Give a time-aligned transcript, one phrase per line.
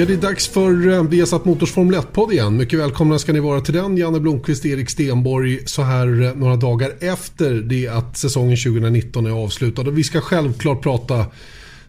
[0.00, 2.56] Ja, det är dags för eh, Viasat Motors Formel 1-podd igen.
[2.56, 3.96] Mycket välkomna ska ni vara till den.
[3.96, 9.30] Janne Blomqvist, Erik Stenborg så här eh, några dagar efter det att säsongen 2019 är
[9.30, 9.82] avslutad.
[9.82, 11.26] Och vi ska självklart prata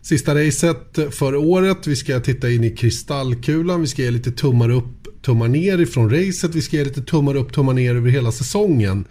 [0.01, 1.87] sista racet för året.
[1.87, 3.81] Vi ska titta in i kristallkulan.
[3.81, 6.55] Vi ska ge lite tummar upp, tummar ner ifrån racet.
[6.55, 9.05] Vi ska ge lite tummar upp, tummar ner över hela säsongen.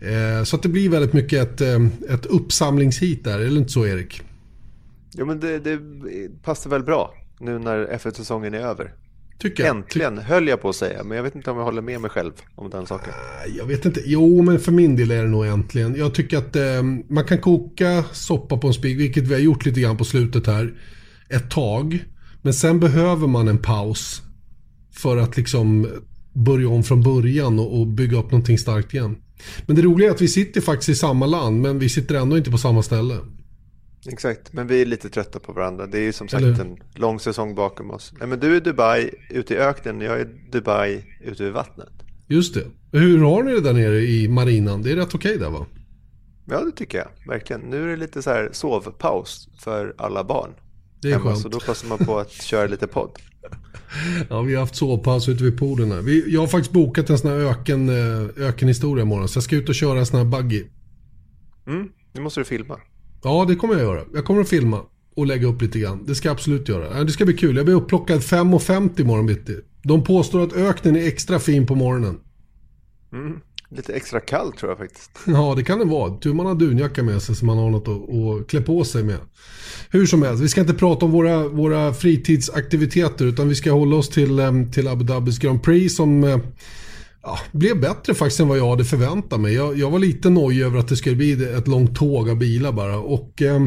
[0.00, 1.60] Eh, så att det blir väldigt mycket ett,
[2.10, 4.22] ett uppsamlingshit där, eller inte så Erik?
[5.14, 5.78] Jo men det, det
[6.42, 8.92] passar väl bra nu när F1-säsongen är över.
[9.38, 9.76] Tycker jag.
[9.76, 11.04] Äntligen, höll jag på att säga.
[11.04, 13.12] Men jag vet inte om jag håller med mig själv om den saken.
[13.58, 14.02] Jag vet inte.
[14.04, 15.94] Jo, men för min del är det nog äntligen.
[15.94, 19.64] Jag tycker att eh, man kan koka soppa på en spik, vilket vi har gjort
[19.64, 20.74] lite grann på slutet här,
[21.28, 22.04] ett tag.
[22.42, 24.22] Men sen behöver man en paus
[24.92, 25.88] för att liksom
[26.32, 29.16] börja om från början och, och bygga upp någonting starkt igen.
[29.66, 32.36] Men det roliga är att vi sitter faktiskt i samma land, men vi sitter ändå
[32.36, 33.14] inte på samma ställe.
[34.08, 35.86] Exakt, men vi är lite trötta på varandra.
[35.86, 36.60] Det är ju som sagt Eller?
[36.60, 38.12] en lång säsong bakom oss.
[38.18, 41.92] Nej, men du är Dubai ute i öknen, jag är Dubai ute i vattnet.
[42.28, 42.64] Just det.
[42.92, 44.82] Hur har ni det där nere i marinan?
[44.82, 45.66] Det är rätt okej där va?
[46.48, 47.08] Ja, det tycker jag.
[47.28, 47.60] Verkligen.
[47.60, 50.50] Nu är det lite så här sovpaus för alla barn.
[51.02, 51.40] Det är hemma, skönt.
[51.40, 53.10] Så då passar man på att köra lite podd.
[54.28, 56.00] Ja, vi har haft sovpaus ute vid poolen här.
[56.00, 59.28] Vi, jag har faktiskt bokat en sån här öken, eh, ökenhistoria imorgon.
[59.28, 60.64] Så jag ska ut och köra en sån här buggy.
[61.66, 62.80] Mm, nu måste du filma.
[63.22, 64.04] Ja, det kommer jag göra.
[64.14, 64.80] Jag kommer att filma
[65.16, 66.04] och lägga upp lite grann.
[66.06, 67.04] Det ska jag absolut göra.
[67.04, 67.56] Det ska bli kul.
[67.56, 69.56] Jag blir upplockad 5.50 imorgon bitti.
[69.82, 72.18] De påstår att öknen är extra fin på morgonen.
[73.12, 73.40] Mm.
[73.68, 75.10] Lite extra kall tror jag faktiskt.
[75.26, 76.16] Ja, det kan det vara.
[76.16, 79.04] Tur man har dunjacka med sig så man har något att, att klä på sig
[79.04, 79.18] med.
[79.90, 83.96] Hur som helst, vi ska inte prata om våra, våra fritidsaktiviteter utan vi ska hålla
[83.96, 84.40] oss till,
[84.74, 86.38] till Abu Dhabis Grand Prix som eh,
[87.26, 89.54] ja, blev bättre faktiskt än vad jag hade förväntat mig.
[89.54, 92.72] Jag, jag var lite nojig över att det skulle bli ett långt tåg av bilar
[92.72, 92.98] bara.
[92.98, 93.66] Och eh,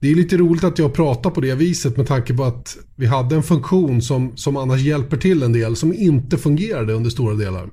[0.00, 3.06] det är lite roligt att jag pratar på det viset med tanke på att vi
[3.06, 7.34] hade en funktion som, som annars hjälper till en del som inte fungerade under stora
[7.34, 7.70] delar.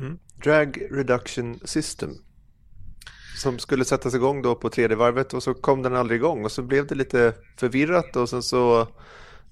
[0.00, 0.18] Mm.
[0.44, 2.10] Drag Reduction System.
[3.36, 6.52] Som skulle sättas igång då på tredje varvet och så kom den aldrig igång och
[6.52, 8.88] så blev det lite förvirrat och sen så,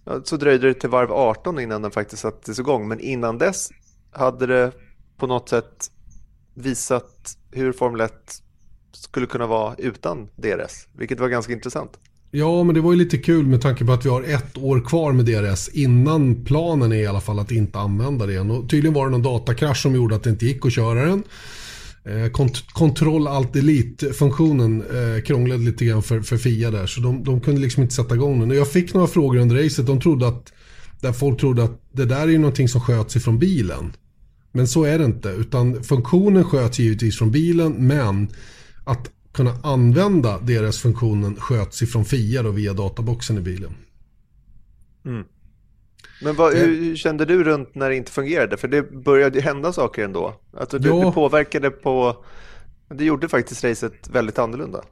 [0.04, 2.88] ja, så dröjde det till varv 18 innan den faktiskt sattes igång.
[2.88, 3.68] Men innan dess
[4.12, 4.72] hade det
[5.16, 5.90] på något sätt
[6.54, 8.12] visat hur Formel 1
[8.92, 11.98] skulle kunna vara utan DRS, vilket var ganska intressant.
[12.34, 14.80] Ja, men det var ju lite kul med tanke på att vi har ett år
[14.80, 18.40] kvar med DRS innan planen är i alla fall att inte använda det.
[18.40, 21.22] Och tydligen var det någon datakrasch som gjorde att det inte gick att köra den.
[22.04, 27.24] Eh, kont kontroll alt delete-funktionen eh, krånglade lite grann för, för Fia där så de,
[27.24, 28.50] de, kunde liksom inte sätta igång den.
[28.50, 29.86] Och jag fick några frågor under racet.
[29.86, 30.52] De trodde att,
[31.00, 33.92] där folk trodde att det där är ju någonting som sköts ifrån bilen.
[34.52, 35.28] Men så är det inte.
[35.28, 38.28] Utan funktionen sköts givetvis från bilen men
[38.84, 43.74] att kunna använda deras funktionen sköts ifrån FIA då via databoxen i bilen.
[45.04, 45.24] Mm.
[46.22, 48.56] Men vad, hur, kände du runt när det inte fungerade?
[48.56, 50.34] För det började ju hända saker ändå.
[50.56, 51.04] Alltså, du, ja.
[51.04, 52.24] du påverkade på...
[52.94, 54.84] Det gjorde faktiskt racet väldigt annorlunda.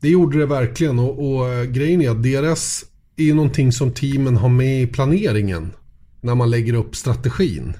[0.00, 2.84] Det gjorde det verkligen och, och eh, grejen är att deras
[3.16, 5.72] är någonting som teamen har med i planeringen
[6.20, 7.74] när man lägger upp strategin.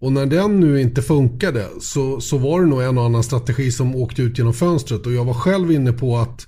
[0.00, 3.72] Och när den nu inte funkade så, så var det nog en och annan strategi
[3.72, 5.06] som åkte ut genom fönstret.
[5.06, 6.46] Och jag var själv inne på att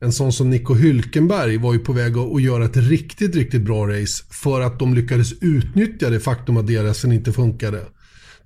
[0.00, 3.88] en sån som Nico Hylkenberg var ju på väg att, göra ett riktigt, riktigt bra
[3.88, 4.24] race.
[4.30, 7.86] För att de lyckades utnyttja det faktum att DRSen inte funkade.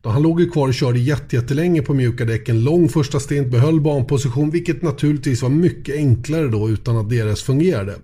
[0.03, 2.49] Då han låg ju kvar och körde jättelänge på mjuka däck.
[2.49, 7.43] En lång första stint, behöll banposition, vilket naturligtvis var mycket enklare då utan att DRS
[7.43, 7.95] fungerade.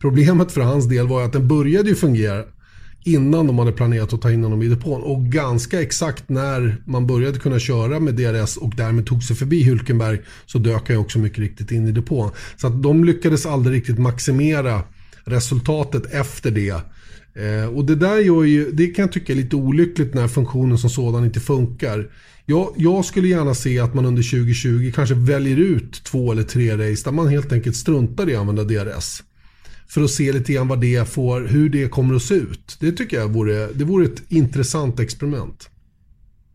[0.00, 2.44] Problemet för hans del var att den började ju fungera
[3.04, 5.02] innan de hade planerat att ta in honom i depån.
[5.02, 9.64] Och ganska exakt när man började kunna köra med DRS och därmed tog sig förbi
[9.64, 12.30] Hulkenberg så dök han också mycket riktigt in i depån.
[12.56, 14.82] Så att de lyckades aldrig riktigt maximera
[15.24, 16.82] resultatet efter det.
[17.34, 20.78] Eh, och det där gör ju, det kan jag tycka är lite olyckligt när funktionen
[20.78, 22.10] som sådan inte funkar.
[22.46, 26.72] Jag, jag, skulle gärna se att man under 2020 kanske väljer ut två eller tre
[26.72, 29.22] race där man helt enkelt struntar i att använda DRS.
[29.90, 32.76] För att se lite grann vad det får, hur det kommer att se ut.
[32.80, 35.70] Det tycker jag vore, det vore ett intressant experiment.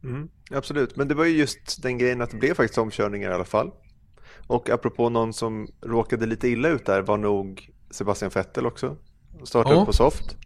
[0.04, 3.34] Mm, absolut, men det var ju just den grejen att det blev faktiskt omkörningar i
[3.34, 3.72] alla fall.
[4.48, 8.98] Och apropå någon som råkade lite illa ut där var nog Sebastian Vettel också.
[9.44, 9.82] Startade ja.
[9.82, 10.38] upp på soft.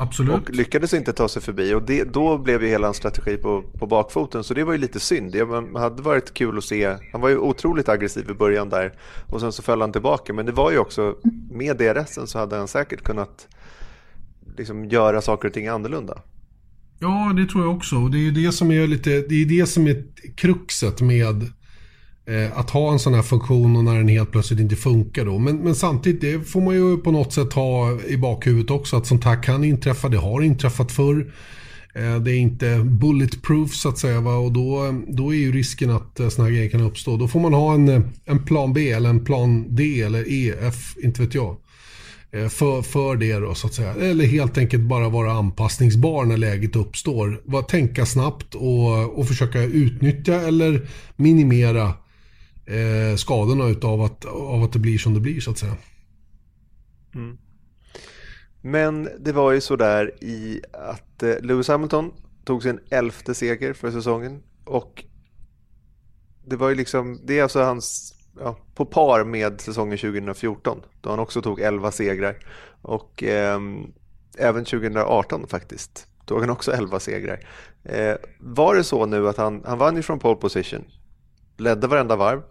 [0.00, 0.34] Absolut.
[0.34, 3.62] Och lyckades inte ta sig förbi och det, då blev ju hela hans strategi på,
[3.78, 5.32] på bakfoten så det var ju lite synd.
[5.32, 6.96] Det hade varit kul att se.
[7.12, 8.92] Han var ju otroligt aggressiv i början där
[9.26, 10.32] och sen så föll han tillbaka.
[10.32, 11.16] Men det var ju också
[11.50, 13.48] med DRSen så hade han säkert kunnat
[14.56, 16.22] liksom göra saker och ting annorlunda.
[16.98, 17.96] Ja, det tror jag också.
[17.96, 20.04] Och det är ju det som är lite, det är det som är
[20.36, 21.52] kruxet med
[22.30, 25.38] Eh, att ha en sån här funktion och när den helt plötsligt inte funkar då.
[25.38, 29.06] Men, men samtidigt, det får man ju på något sätt ha i bakhuvudet också att
[29.06, 30.08] sånt här kan inträffa.
[30.08, 31.32] Det har inträffat förr.
[31.94, 34.34] Eh, det är inte bulletproof så att säga va?
[34.34, 37.16] och då, då är ju risken att sådana såna här grejer kan uppstå.
[37.16, 40.94] Då får man ha en, en plan B eller en plan D eller E, F,
[41.02, 41.56] inte vet jag.
[42.50, 43.94] För, för det då så att säga.
[43.94, 47.62] Eller helt enkelt bara vara anpassningsbar när läget uppstår.
[47.62, 51.92] Tänka snabbt och, och försöka utnyttja eller minimera
[52.66, 55.76] eh, skadorna utav att, av att det blir som det blir så att säga.
[57.14, 57.38] Mm.
[58.60, 62.12] Men det var ju så där i att eh, Lewis Hamilton
[62.44, 65.04] tog sin elfte seger för säsongen och
[66.44, 71.10] det var ju liksom, det är alltså hans ja, på par med säsongen 2014 då
[71.10, 72.36] han också tog 11 segrar.
[72.82, 73.60] Och eh,
[74.38, 77.40] även 2018 faktiskt tog han också 11 segrar.
[77.84, 80.84] Eh, var det så nu att han, han vann ju från pole position,
[81.60, 82.42] ledde varenda varv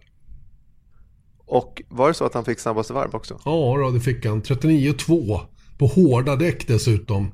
[1.49, 3.39] och var det så att han fick snabbaste varv också?
[3.45, 4.41] Ja, då, det fick han.
[4.41, 5.39] 39,2
[5.77, 7.31] på hårda däck dessutom.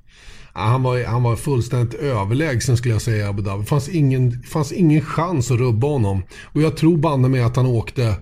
[0.54, 3.62] Han, var, han var fullständigt överlägsen skulle jag säga i Abu Dhabi.
[3.62, 6.24] Det fanns ingen, fanns ingen chans att rubba honom.
[6.54, 8.16] Och jag tror banne mig att han åkte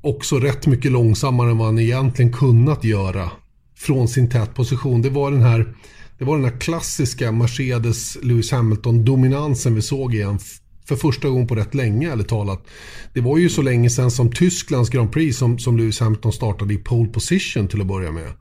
[0.00, 3.30] också rätt mycket långsammare än vad han egentligen kunnat göra
[3.76, 5.02] från sin tätposition.
[5.02, 5.74] Det var den här,
[6.18, 10.38] det var den här klassiska Mercedes Lewis Hamilton-dominansen vi såg igen
[10.84, 12.66] för första gången på rätt länge, eller talat.
[13.12, 16.74] Det var ju så länge sedan som Tysklands Grand Prix som, som Lewis Hamilton startade
[16.74, 18.32] i pole position till att börja med.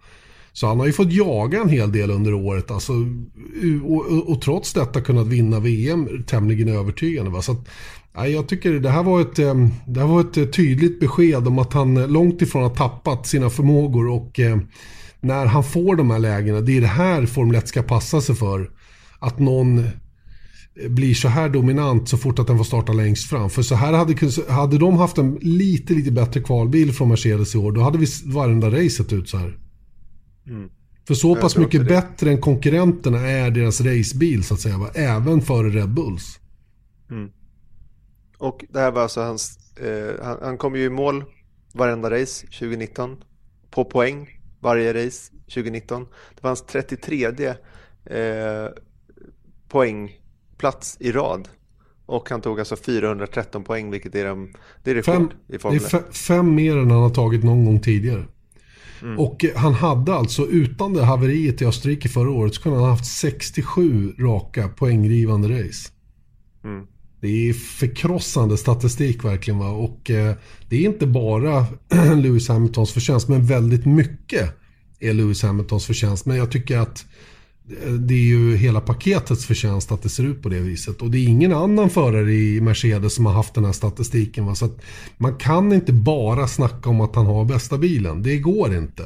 [0.54, 2.72] Så han har ju fått jaga en hel del under året.
[2.72, 2.94] Alltså,
[3.84, 7.32] och, och, och trots detta kunnat vinna VM tämligen övertygande.
[7.32, 7.42] Va?
[7.42, 7.68] Så att,
[8.30, 11.60] jag tycker det här, var ett, eh, det här var ett eh, tydligt besked om
[11.60, 14.58] att han långt ifrån har tappat sina förmågor och eh,
[15.20, 18.36] när han får de här lägena, det är det här Formel 1 ska passa sig
[18.36, 18.70] för.
[19.20, 19.84] Att någon
[20.76, 23.50] blir så här dominant så fort att den får starta längst fram.
[23.50, 27.58] För så här hade, hade de haft en lite, lite bättre kvalbil från Mercedes i
[27.58, 29.58] år, då hade vi varenda race sett ut så här.
[30.48, 30.70] Mm.
[31.08, 34.90] För så pass mycket bättre än konkurrenterna är deras racebil så att säga, va?
[34.94, 36.40] även före Red Bulls.
[37.12, 37.32] Mm.
[38.38, 41.24] Och det här var alltså hans, eh, han, han kom ju i mål
[41.74, 43.18] varenda race 2019.
[43.72, 46.04] På poäng varje race 2019.
[46.36, 48.68] Det var hans 33 eh,
[50.64, 51.50] poängplats i rad.
[52.06, 55.80] Och han tog alltså 413 poäng vilket är, de, det är rekord fem, i Formel
[55.80, 58.26] Det är fem mer än han har tagit någon gång tidigare.
[59.02, 59.20] Mm.
[59.20, 62.92] Och han hade alltså utan det haveriet i Österrike förra året så kunde han ha
[62.92, 65.90] haft 67 raka poängrivande race.
[66.64, 66.88] Mm.
[67.22, 69.60] Det är förkrossande statistik verkligen.
[69.60, 69.70] Va?
[69.70, 70.36] Och eh,
[70.70, 71.66] det är inte bara
[72.16, 74.54] Lewis Hamiltons förtjänst, men väldigt mycket
[75.00, 76.26] är Lewis Hamiltons förtjänst.
[76.26, 77.06] Men jag tycker att eh,
[78.00, 81.02] det är ju hela paketets förtjänst att det ser ut på det viset.
[81.02, 84.46] Och det är ingen annan förare i Mercedes som har haft den här statistiken.
[84.46, 84.56] Va?
[84.56, 84.70] Så
[85.18, 88.24] man kan inte bara snacka om att han har bästa bilen.
[88.24, 89.06] Det går inte.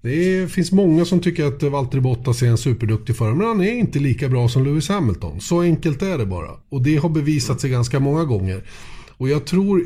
[0.00, 3.72] Det finns många som tycker att Valtteri Bottas är en superduktig förare, men han är
[3.72, 5.40] inte lika bra som Lewis Hamilton.
[5.40, 6.50] Så enkelt är det bara.
[6.68, 8.64] Och det har bevisat sig ganska många gånger.
[9.10, 9.84] Och jag tror,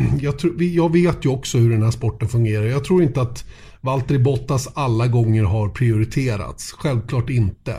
[0.20, 2.64] jag, tror, jag vet ju också hur den här sporten fungerar.
[2.64, 3.44] Jag tror inte att
[3.80, 6.72] Valtteri Bottas alla gånger har prioriterats.
[6.72, 7.76] Självklart inte.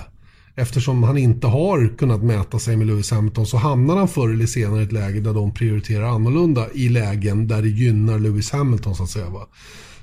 [0.56, 4.46] Eftersom han inte har kunnat mäta sig med Lewis Hamilton så hamnar han förr eller
[4.46, 8.96] senare i ett läge där de prioriterar annorlunda i lägen där det gynnar Lewis Hamilton
[8.96, 9.30] så att säga.
[9.30, 9.48] Va?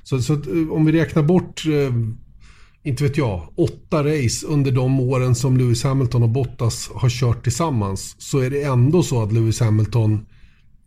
[0.03, 1.93] Så, så att, eh, om vi räknar bort, eh,
[2.83, 7.43] inte vet jag, åtta race under de åren som Lewis Hamilton och Bottas har kört
[7.43, 8.15] tillsammans.
[8.19, 10.25] Så är det ändå så att Lewis Hamilton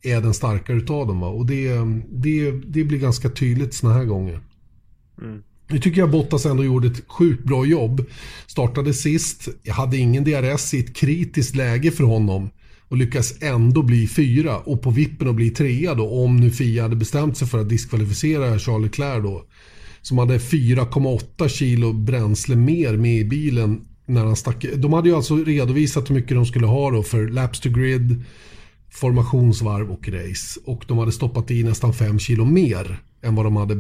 [0.07, 1.21] är den starkare utav dem.
[1.21, 1.29] Va?
[1.29, 1.69] Och det,
[2.11, 4.41] det, det blir ganska tydligt såna här gånger.
[5.23, 5.43] Mm.
[5.69, 8.07] Nu tycker jag Bottas ändå gjorde ett sjukt bra jobb.
[8.47, 12.51] Startade sist, jag hade ingen DRS i ett kritiskt läge för honom
[12.89, 16.83] och lyckas ändå bli fyra och på vippen att bli trea då om nu Fia
[16.83, 19.45] hade bestämt sig för att diskvalificera Charles Leclerc då.
[20.03, 24.65] Som hade 4,8 kilo bränsle mer med i bilen när han stack.
[24.77, 28.25] De hade ju alltså redovisat hur mycket de skulle ha då för laps to grid,
[28.95, 30.61] formationsvarv och race.
[30.65, 33.75] Och de hade stoppat i nästan 5 kilo mer än vad de hade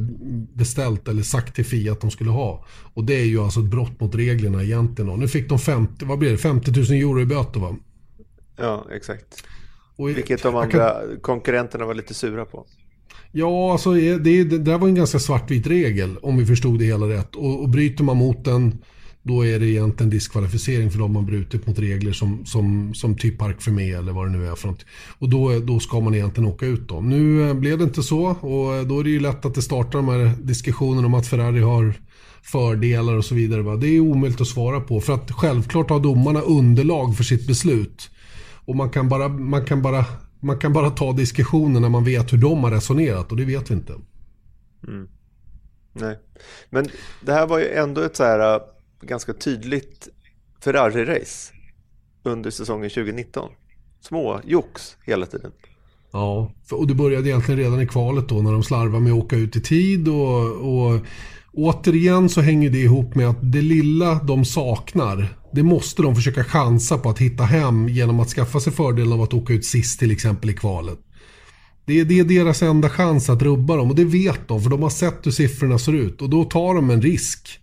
[0.54, 2.64] beställt eller sagt till Fia att de skulle ha.
[2.94, 5.10] Och det är ju alltså ett brott mot reglerna egentligen.
[5.10, 7.76] Och nu fick de 50, vad blir det, 50 000 euro i böter va?
[8.56, 9.44] Ja, exakt.
[9.96, 11.20] Och Vilket de andra kan...
[11.20, 12.66] konkurrenterna var lite sura på.
[13.32, 17.08] Ja, alltså det, det där var en ganska svartvit regel om vi förstod det hela
[17.08, 17.34] rätt.
[17.34, 18.78] Och, och bryter man mot den
[19.26, 23.38] då är det egentligen diskvalificering för de har brutit mot regler som, som, som typ
[23.38, 24.84] Park för mig eller vad det nu är för något.
[25.18, 27.00] Och då, då ska man egentligen åka ut då.
[27.00, 29.62] Nu eh, blev det inte så och eh, då är det ju lätt att det
[29.62, 31.94] startar de här diskussionerna om att Ferrari har
[32.42, 33.62] fördelar och så vidare.
[33.62, 33.76] Va?
[33.76, 38.10] Det är omöjligt att svara på för att självklart har domarna underlag för sitt beslut.
[38.64, 40.04] Och man kan bara, man kan bara,
[40.40, 43.70] man kan bara ta diskussionen när man vet hur de har resonerat och det vet
[43.70, 43.92] vi inte.
[44.88, 45.08] Mm.
[45.92, 46.18] Nej,
[46.70, 46.86] men
[47.20, 48.60] det här var ju ändå ett så här eh,
[49.06, 50.08] ganska tydligt
[50.64, 51.52] Ferrari-race
[52.22, 53.50] under säsongen 2019.
[54.00, 55.52] Små jox hela tiden.
[56.12, 59.36] Ja, och det började egentligen redan i kvalet då när de slarvade med att åka
[59.36, 61.00] ut i tid och, och
[61.52, 66.44] återigen så hänger det ihop med att det lilla de saknar det måste de försöka
[66.44, 69.98] chansa på att hitta hem genom att skaffa sig fördelen av att åka ut sist
[69.98, 70.98] till exempel i kvalet.
[71.84, 74.70] Det är, det är deras enda chans att rubba dem och det vet de för
[74.70, 77.60] de har sett hur siffrorna ser ut och då tar de en risk.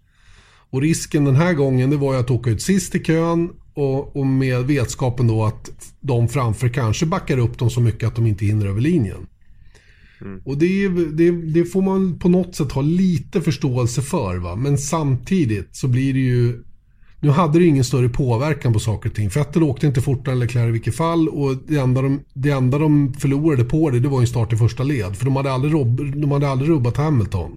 [0.71, 4.15] Och risken den här gången det var ju att åka ut sist i kön och,
[4.15, 8.27] och med vetskapen då att de framför kanske backar upp dem så mycket att de
[8.27, 9.27] inte hinner över linjen.
[10.21, 10.41] Mm.
[10.45, 14.37] Och det, det, det, får man på något sätt ha lite förståelse för.
[14.37, 14.55] Va?
[14.55, 16.63] Men samtidigt så blir det ju...
[17.19, 19.29] Nu hade det ingen större påverkan på saker och ting.
[19.29, 21.29] Vettel åkte inte fortare än Leclerc i vilket fall.
[21.29, 24.57] Och det enda, de, det enda de förlorade på det, det var en start i
[24.57, 25.15] första led.
[25.15, 25.73] För de hade aldrig,
[26.21, 27.51] de hade aldrig rubbat Hamilton.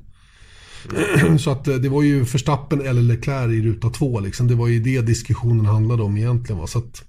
[1.39, 4.21] Så att eh, det var ju Verstappen eller Leclerc i ruta två.
[4.21, 4.47] Liksom.
[4.47, 6.61] Det var ju det diskussionen handlade om egentligen.
[6.61, 6.67] Va?
[6.67, 7.05] Så att,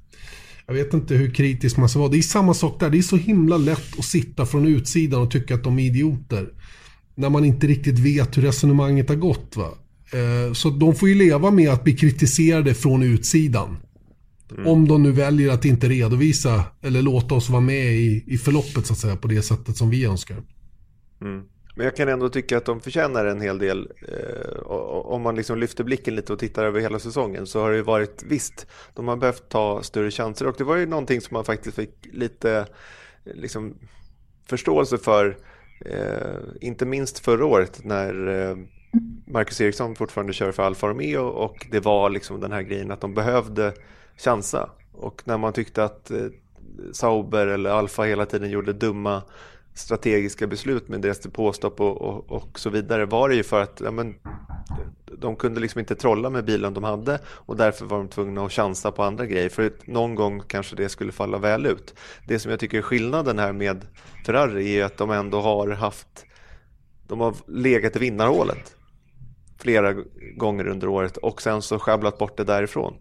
[0.68, 2.10] jag vet inte hur kritisk man ska vara.
[2.10, 2.90] Det är samma sak där.
[2.90, 6.50] Det är så himla lätt att sitta från utsidan och tycka att de är idioter.
[7.16, 9.56] När man inte riktigt vet hur resonemanget har gått.
[9.56, 9.70] Va?
[10.14, 13.78] Eh, så de får ju leva med att bli kritiserade från utsidan.
[14.52, 14.68] Mm.
[14.68, 18.86] Om de nu väljer att inte redovisa eller låta oss vara med i, i förloppet
[18.86, 20.38] så att säga på det sättet som vi önskar.
[21.22, 21.42] Mm.
[21.76, 23.92] Men jag kan ändå tycka att de förtjänar en hel del.
[24.08, 24.62] Eh,
[25.06, 27.84] om man liksom lyfter blicken lite och tittar över hela säsongen så har det ju
[27.84, 31.46] varit visst, de har behövt ta större chanser och det var ju någonting som man
[31.46, 32.68] faktiskt fick lite
[33.26, 33.78] eh, liksom,
[34.46, 35.38] förståelse för.
[35.86, 38.58] Eh, inte minst förra året när eh,
[39.28, 43.02] Marcus Eriksson fortfarande kör för Alfa Romeo och det var liksom den här grejen att
[43.02, 43.74] de behövde
[44.18, 44.70] chansa.
[44.92, 46.28] Och när man tyckte att eh,
[46.92, 49.24] Sauber eller Alfa hela tiden gjorde dumma
[49.76, 53.82] strategiska beslut med deras depåstopp och, och, och, så vidare var det ju för att
[53.84, 54.16] ja, men,
[55.20, 58.52] de kunde liksom inte trolla med bilen de hade och därför var de tvungna att
[58.52, 61.96] chansa på andra grejer för att någon gång kanske det skulle falla väl ut.
[62.28, 63.86] Det som jag tycker är skillnaden här med
[64.26, 66.26] Ferrari är att de ändå har haft
[67.08, 68.76] de har legat i vinnarhålet
[69.58, 69.96] flera
[70.36, 72.94] gånger under året och sen så sjabblat bort det därifrån.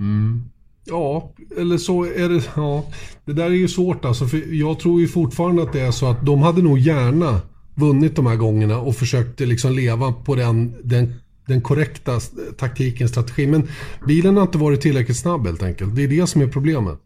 [0.00, 0.42] Mm.
[0.84, 2.50] Ja, eller så är det...
[2.56, 2.86] Ja,
[3.24, 4.26] det där är ju svårt alltså.
[4.26, 7.40] För jag tror ju fortfarande att det är så att de hade nog gärna
[7.74, 11.14] vunnit de här gångerna och försökt liksom leva på den, den,
[11.46, 12.20] den korrekta
[12.58, 13.50] taktiken, strategin.
[13.50, 13.68] Men
[14.06, 15.96] bilen har inte varit tillräckligt snabb helt enkelt.
[15.96, 16.98] Det är det som är problemet.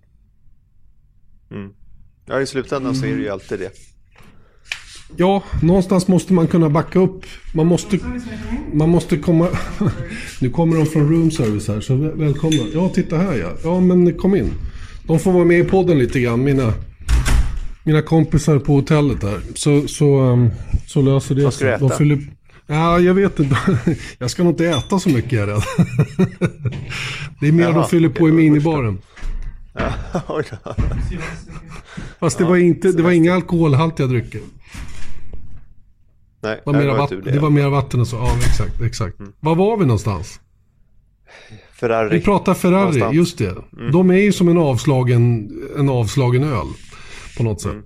[1.51, 1.71] Mm.
[2.27, 3.73] Ja, i slutändan så är det ju alltid det.
[5.17, 7.27] Ja, någonstans måste man kunna backa upp.
[7.53, 7.99] Man måste,
[8.73, 9.49] man måste komma...
[10.41, 12.57] nu kommer de från room service här, så välkomna.
[12.75, 13.49] Ja, titta här ja.
[13.65, 14.51] Ja, men kom in.
[15.03, 16.73] De får vara med i podden lite grann, mina,
[17.85, 19.41] mina kompisar på hotellet där.
[19.55, 20.51] Så, så, um,
[20.87, 21.45] så löser det.
[21.45, 21.89] Vad ska du äta?
[21.89, 22.19] De fyller...
[22.67, 23.57] Ja, jag vet inte.
[24.19, 25.63] jag ska nog inte äta så mycket, jag är rädd.
[27.41, 28.99] det är mer Jaha, de fyller på i minibaren.
[32.21, 34.41] Fast det var, inte, det var inga alkoholhaltiga drycker.
[36.43, 37.31] Nej, var mera vatten, det.
[37.31, 38.17] det var mer vatten och så.
[38.17, 38.81] Ja, exakt.
[38.81, 39.19] exakt.
[39.21, 39.33] Mm.
[39.41, 40.41] Var var vi någonstans?
[41.81, 42.19] Ferrari.
[42.19, 43.15] Vi pratar Ferrari, någonstans.
[43.15, 43.55] just det.
[43.79, 43.93] Mm.
[43.93, 46.67] De är ju som en avslagen, en avslagen öl.
[47.37, 47.73] På något sätt.
[47.73, 47.85] Mm.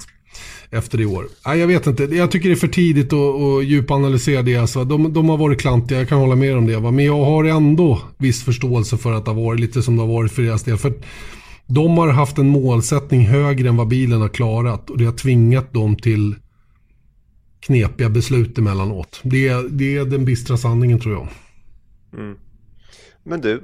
[0.70, 1.26] Efter i år.
[1.46, 2.04] Nej, jag vet inte.
[2.04, 4.56] Jag tycker det är för tidigt att, att djupanalysera det.
[4.56, 6.76] Alltså, de, de har varit klantiga, jag kan hålla med om det.
[6.76, 6.90] Va?
[6.90, 10.08] Men jag har ändå viss förståelse för att det har varit lite som det har
[10.08, 10.78] varit för deras del.
[10.78, 10.92] För
[11.66, 14.90] de har haft en målsättning högre än vad bilen har klarat.
[14.90, 16.34] Och det har tvingat dem till
[17.62, 19.20] knepiga beslut emellanåt.
[19.22, 21.28] Det, är, det är den bistra sanningen tror jag.
[22.20, 22.38] Mm.
[23.22, 23.62] Men du,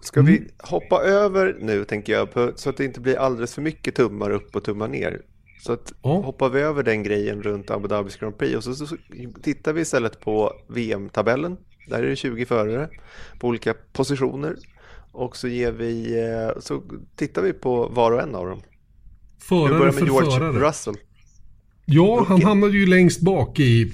[0.00, 0.32] ska mm.
[0.32, 3.94] vi hoppa över nu tänker jag på, så att det inte blir alldeles för mycket
[3.94, 5.22] tummar upp och tummar ner.
[5.62, 6.20] Så att ja.
[6.20, 8.96] hoppar vi över den grejen runt Abu Dhabis Grand Prix och så, så, så
[9.42, 11.56] tittar vi istället på VM-tabellen.
[11.88, 12.88] Där är det 20 förare
[13.38, 14.56] på olika positioner.
[15.12, 16.82] Och så, ger vi, eh, så
[17.16, 18.62] tittar vi på var och en av dem.
[19.38, 20.68] Förare vi börjar med George förare.
[20.68, 20.94] Russell.
[21.88, 23.92] Ja, han hamnade ju längst bak i,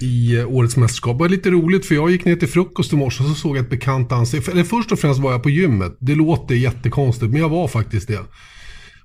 [0.00, 1.18] i eh, årets mästerskap.
[1.18, 3.56] Det var lite roligt för jag gick ner till frukost i morse och så såg
[3.56, 4.50] jag ett bekant ansikte.
[4.50, 5.96] Eller först och främst var jag på gymmet.
[6.00, 8.20] Det låter jättekonstigt men jag var faktiskt det.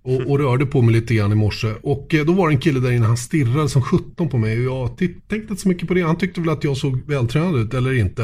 [0.01, 1.73] och, och, rörde på mig lite grann i morse.
[1.81, 4.69] Och eh, då var det en kille där inne, han stirrade som 17 på mig.
[4.69, 6.01] Och jag tänkte inte så mycket på det.
[6.01, 8.23] Han tyckte väl att jag såg vältränad ut, eller inte.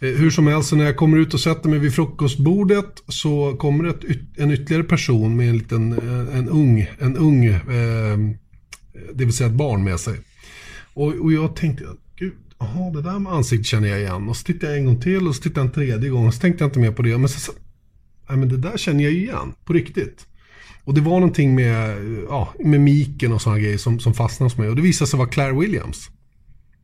[0.00, 3.84] Eh, hur som helst, när jag kommer ut och sätter mig vid frukostbordet så kommer
[3.84, 3.94] det
[4.36, 5.92] en ytterligare person med en liten,
[6.32, 8.18] en ung, en ung, eh,
[9.14, 10.20] det vill säga ett barn med sig.
[10.94, 11.84] Och, och jag tänkte,
[12.16, 14.28] gud, jaha, det där med ansiktet känner jag igen.
[14.28, 16.34] Och så tittade jag en gång till och så tittade jag en tredje gång och
[16.34, 17.18] så tänkte jag inte mer på det.
[17.18, 17.52] Men så, så
[18.28, 20.26] nej men det där känner jag igen, på riktigt.
[20.84, 21.98] Och det var någonting med,
[22.28, 24.68] ja, med miken och sådana grejer som, som fastnade hos mig.
[24.68, 26.10] Och det visade sig vara Claire Williams.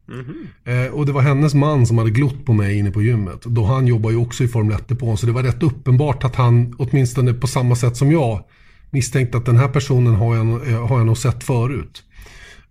[0.08, 0.86] Mm -hmm.
[0.86, 3.42] eh, och det var hennes man som hade glott på mig inne på gymmet.
[3.42, 6.74] Då han jobbar ju också i Formel 1 så det var rätt uppenbart att han,
[6.78, 8.44] åtminstone på samma sätt som jag,
[8.92, 10.44] misstänkte att den här personen har jag,
[10.76, 12.04] har jag nog sett förut.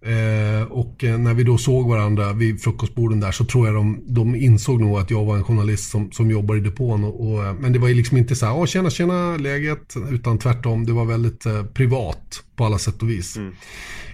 [0.05, 4.03] Eh, och eh, när vi då såg varandra vid frukostborden där så tror jag de,
[4.07, 7.03] de insåg nog att jag var en journalist som, som jobbar i depån.
[7.03, 10.37] Och, och, eh, men det var ju liksom inte så här, tjena tjena läget, utan
[10.37, 13.37] tvärtom, det var väldigt eh, privat på alla sätt och vis.
[13.37, 13.53] Mm.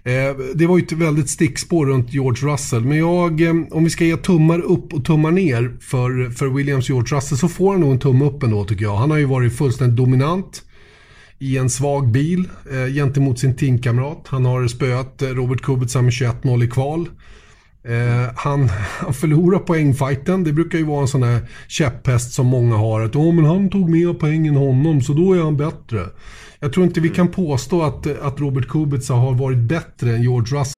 [0.03, 3.89] Eh, det var ju ett väldigt stickspår runt George Russell, men jag, eh, om vi
[3.89, 7.81] ska ge tummar upp och tummar ner för, för Williams George Russell så får han
[7.81, 8.95] nog en tumme upp ändå tycker jag.
[8.95, 10.63] Han har ju varit fullständigt dominant
[11.39, 14.27] i en svag bil eh, gentemot sin teamkamrat.
[14.27, 17.09] Han har spöat eh, Robert Kubica med 21-0 i kval.
[17.87, 20.43] Eh, han, han förlorar poängfighten.
[20.43, 23.01] Det brukar ju vara en sån här käpphäst som många har.
[23.01, 26.05] Att oh, men han tog mer poäng än honom så då är han bättre.
[26.59, 30.21] Jag tror inte vi kan påstå att, eh, att Robert Kubica har varit bättre än
[30.21, 30.73] George Russell.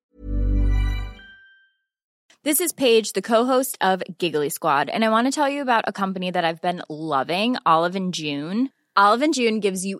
[2.43, 5.83] This is Paige, the co-host of Giggly Squad, and I want to tell you about
[5.87, 8.69] a company that I've been loving, Olive and June.
[8.95, 9.99] Olive and June gives you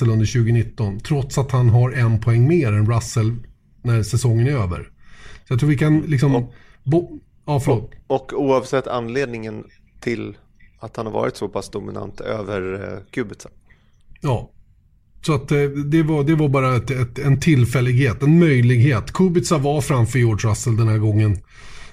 [0.00, 3.36] Under 2019, trots att han har en poäng mer än Russell
[3.82, 4.90] när säsongen är över.
[5.46, 6.34] Så jag tror vi kan liksom...
[6.34, 9.64] Och, bo, ja, och, och oavsett anledningen
[10.00, 10.36] till
[10.78, 13.48] att han har varit så pass dominant över eh, Kubica.
[14.20, 14.50] Ja.
[15.26, 19.12] Så att eh, det, var, det var bara ett, ett, en tillfällighet, en möjlighet.
[19.12, 21.38] Kubica var framför George Russell den här gången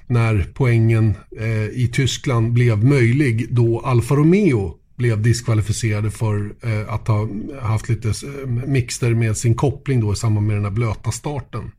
[0.06, 7.08] när poängen eh, i Tyskland blev möjlig då Alfa Romeo blev diskvalificerade för eh, att
[7.08, 7.28] ha
[7.60, 11.72] haft lite eh, mixter med sin koppling då i samband med den här blöta starten.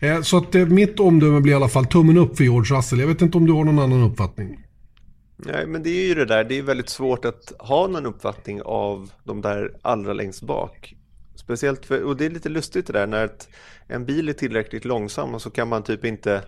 [0.00, 3.00] Eh, så att eh, mitt omdöme blir i alla fall tummen upp för George Russell.
[3.00, 4.58] Jag vet inte om du har någon annan uppfattning?
[5.36, 6.44] Nej, men det är ju det där.
[6.44, 10.94] Det är väldigt svårt att ha någon uppfattning av de där allra längst bak.
[11.34, 13.48] Speciellt för, och det är lite lustigt det där när ett,
[13.86, 16.42] en bil är tillräckligt långsam och så kan man typ inte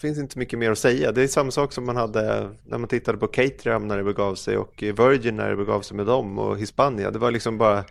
[0.00, 1.12] finns inte mycket mer att säga.
[1.12, 4.34] Det är samma sak som man hade när man tittade på Caterham när det begav
[4.34, 7.10] sig och Virgin när det begav sig med dem och Hispania.
[7.10, 7.84] Det var liksom bara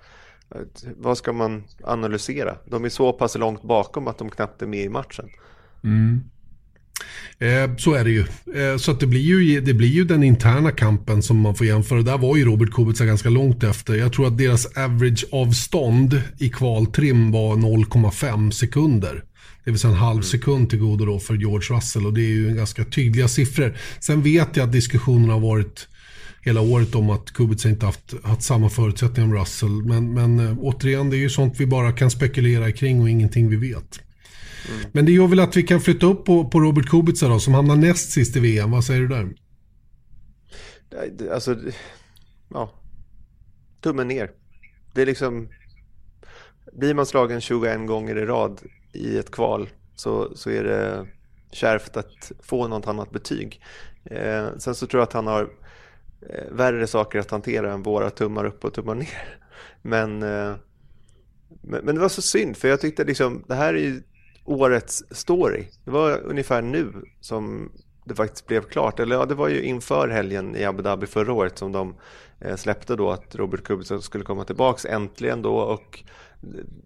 [0.98, 2.56] vad ska man analysera?
[2.66, 5.30] De är så pass långt bakom att de knappt är med i matchen.
[5.84, 6.22] Mm.
[7.39, 8.26] Eh, så är det ju.
[8.56, 9.62] Eh, så att det, blir ju.
[9.62, 12.02] det blir ju den interna kampen som man får jämföra.
[12.02, 13.94] Där var ju Robert Kubica ganska långt efter.
[13.94, 19.24] Jag tror att deras average avstånd i kvaltrim var 0,5 sekunder.
[19.63, 20.23] Det vill säga en halv mm.
[20.23, 23.77] sekund till godo då för George Russell och det är ju ganska tydliga siffror.
[23.99, 25.88] Sen vet jag att diskussionen har varit
[26.41, 29.84] hela året om att Kubica inte haft, haft samma förutsättningar som Russell.
[29.84, 33.49] Men, men äh, återigen, det är ju sånt vi bara kan spekulera kring och ingenting
[33.49, 33.99] vi vet.
[34.69, 34.89] Mm.
[34.91, 37.53] Men det gör väl att vi kan flytta upp på, på Robert Kubica då, som
[37.53, 38.71] hamnar näst sist i VM.
[38.71, 39.34] Vad säger du där?
[41.34, 41.58] Alltså,
[42.49, 42.73] ja.
[43.82, 44.32] Tummen ner.
[44.93, 45.49] Det är liksom...
[46.73, 48.62] Blir man slagen 21 gånger i rad
[48.93, 51.08] i ett kval så, så är det
[51.51, 53.62] kärvt att få något annat betyg.
[54.06, 55.49] Eh, sen så tror jag att han har
[56.29, 59.38] eh, värre saker att hantera än våra tummar upp och tummar ner.
[59.82, 60.56] Men, eh,
[61.62, 64.03] men, men, det var så synd för jag tyckte liksom det här är ju
[64.45, 65.65] årets story.
[65.86, 67.71] Det var ungefär nu som
[68.06, 68.99] det faktiskt blev klart.
[68.99, 71.95] Eller ja, det var ju inför helgen i Abu Dhabi förra året som de
[72.39, 76.03] eh, släppte då att Robert Kubica skulle komma tillbaks äntligen då och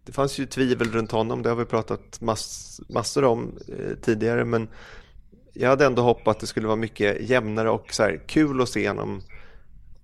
[0.04, 4.46] det fanns ju tvivel runt honom, det har vi pratat mass, massor om eh, tidigare
[4.46, 4.67] men
[5.54, 8.70] jag hade ändå hoppats att det skulle vara mycket jämnare och så här, kul att
[8.70, 9.22] se honom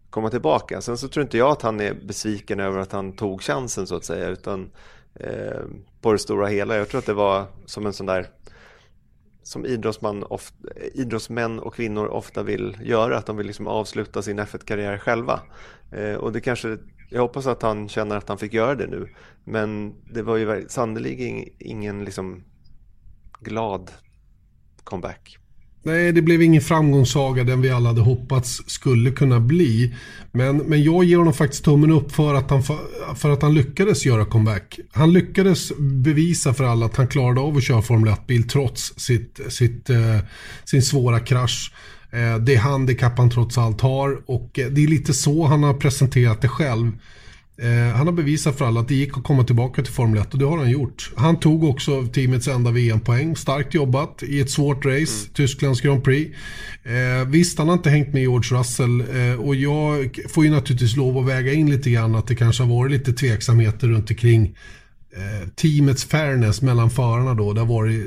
[0.09, 0.81] komma tillbaka.
[0.81, 3.95] Sen så tror inte jag att han är besviken över att han tog chansen så
[3.95, 4.71] att säga utan
[5.15, 5.61] eh,
[6.01, 6.75] på det stora hela.
[6.75, 8.27] Jag tror att det var som en sån där
[9.43, 10.57] som idrottsman ofta,
[10.93, 15.39] idrottsmän och kvinnor ofta vill göra, att de vill liksom avsluta sin F1-karriär själva.
[15.91, 16.77] Eh, och det kanske,
[17.13, 19.10] jag hoppas att han känner att han fick göra det nu.
[19.43, 22.43] Men det var ju sannerligen ingen liksom
[23.39, 23.91] glad
[24.84, 25.38] comeback.
[25.86, 29.95] Nej, det blev ingen framgångssaga den vi alla hade hoppats skulle kunna bli.
[30.32, 32.63] Men, men jag ger honom faktiskt tummen upp för att, han,
[33.15, 34.80] för att han lyckades göra comeback.
[34.91, 39.39] Han lyckades bevisa för alla att han klarade av att köra Formel 1-bil trots sitt,
[39.49, 40.17] sitt, eh,
[40.65, 41.73] sin svåra krasch.
[42.13, 45.73] Eh, det handikapp han trots allt har och eh, det är lite så han har
[45.73, 46.91] presenterat det själv.
[47.58, 50.34] Eh, han har bevisat för alla att det gick att komma tillbaka till Formel 1
[50.34, 51.12] och det har han gjort.
[51.15, 53.36] Han tog också teamets enda VM-poäng.
[53.36, 55.34] Starkt jobbat i ett svårt race, mm.
[55.34, 56.36] Tysklands Grand Prix.
[56.84, 60.95] Eh, visst, han har inte hängt med George Russell eh, och jag får ju naturligtvis
[60.95, 64.56] lov att väga in lite grann att det kanske har varit lite tveksamheter runt omkring
[65.56, 67.54] teamets fairness mellan förarna då.
[67.54, 68.06] Det har varit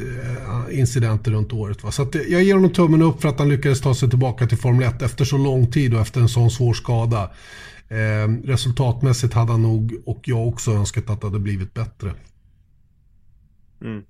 [0.69, 1.85] eh, incidenter runt året.
[1.85, 1.91] Va?
[1.91, 4.59] Så att, jag ger honom tummen upp för att han lyckades ta sig tillbaka till
[4.59, 7.31] Formel 1 efter så lång tid och efter en sån svår skada.
[7.89, 12.15] Eh, resultatmässigt hade han nog, och jag också önskat att det hade blivit bättre.
[13.83, 14.03] Mm.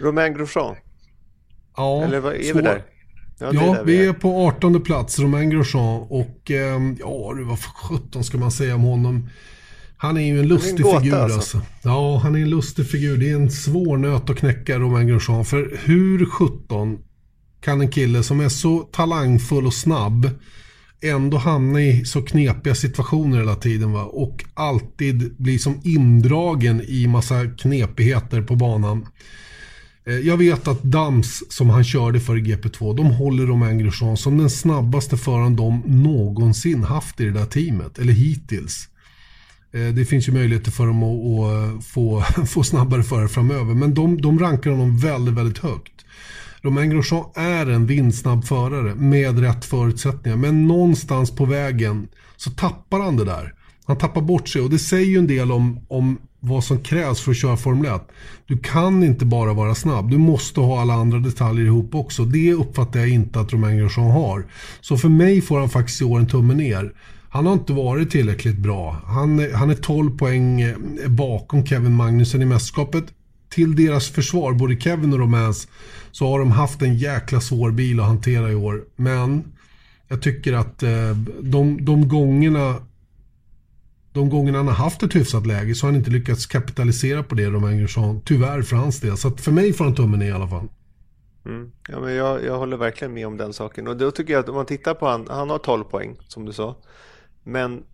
[0.00, 0.76] Romain Grosjean?
[1.76, 2.54] Ja, Eller vad, är svår.
[2.54, 2.82] vi där?
[3.38, 4.12] Ja, ja är vi, vi är.
[4.12, 6.06] på 18 plats, Romain Grosjean.
[6.08, 9.28] Och eh, ja, vad för 17 ska man säga om honom?
[10.02, 11.36] Han är ju en lustig en figur alltså.
[11.36, 11.62] alltså.
[11.82, 13.18] Ja, han är en lustig figur.
[13.18, 15.44] Det är en svår nöt att knäcka, Romain Grosjean.
[15.44, 16.98] För hur 17
[17.60, 20.30] kan en kille som är så talangfull och snabb
[21.02, 23.92] ändå hamna i så knepiga situationer hela tiden.
[23.92, 24.04] Va?
[24.04, 29.06] Och alltid bli som indragen i massa knepigheter på banan.
[30.06, 34.16] Eh, jag vet att Dams som han körde för i GP2, de håller Romain Grosjean
[34.16, 38.88] som den snabbaste föraren de någonsin haft i det där teamet, eller hittills.
[39.72, 43.94] Eh, det finns ju möjligheter för dem att, eh, få, få snabbare förare framöver, men
[43.94, 45.92] de, de rankar honom väldigt, väldigt högt.
[46.62, 50.36] Romain Grosjean är en vindsnabb förare med rätt förutsättningar.
[50.36, 53.54] Men någonstans på vägen så tappar han det där.
[53.84, 57.20] Han tappar bort sig och det säger ju en del om, om vad som krävs
[57.20, 58.02] för att köra Formel 1.
[58.46, 60.10] Du kan inte bara vara snabb.
[60.10, 62.24] Du måste ha alla andra detaljer ihop också.
[62.24, 64.46] Det uppfattar jag inte att Romain Grosjean har.
[64.80, 66.92] Så för mig får han faktiskt i år en tumme ner.
[67.32, 69.02] Han har inte varit tillräckligt bra.
[69.06, 70.76] Han, han är 12 poäng eh,
[71.08, 73.04] bakom Kevin Magnussen i mästerskapet.
[73.48, 75.68] Till deras försvar, både Kevin och Romance,
[76.10, 78.84] så har de haft en jäkla svår bil att hantera i år.
[78.96, 79.52] Men
[80.08, 82.76] jag tycker att eh, de, de gångerna
[84.12, 87.34] de gångerna han har haft ett hyfsat läge så har han inte lyckats kapitalisera på
[87.34, 88.20] det, Romain Grosjean.
[88.24, 89.16] Tyvärr för hans del.
[89.16, 90.68] Så att för mig får han tummen i alla fall.
[91.46, 91.72] Mm.
[91.88, 93.88] Ja, men jag, jag håller verkligen med om den saken.
[93.88, 96.44] Och då tycker jag att om man tittar på han, han har 12 poäng som
[96.44, 96.76] du sa.
[97.42, 97.84] Men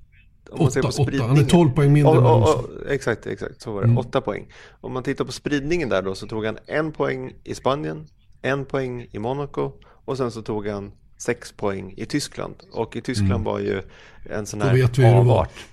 [0.51, 1.29] om man ser på spridningen.
[1.29, 3.63] Han är 12 poäng mindre och, och, och, Exakt, exakt.
[3.63, 3.87] Så var det.
[3.87, 3.99] Mm.
[3.99, 4.53] 8 poäng.
[4.81, 8.07] Om man tittar på spridningen där då så tog han en poäng i Spanien,
[8.43, 12.55] en poäng i Monaco och sen så tog han sex poäng i Tyskland.
[12.73, 13.45] Och i Tyskland mm.
[13.45, 13.83] var ju
[14.31, 15.67] en sån här avart.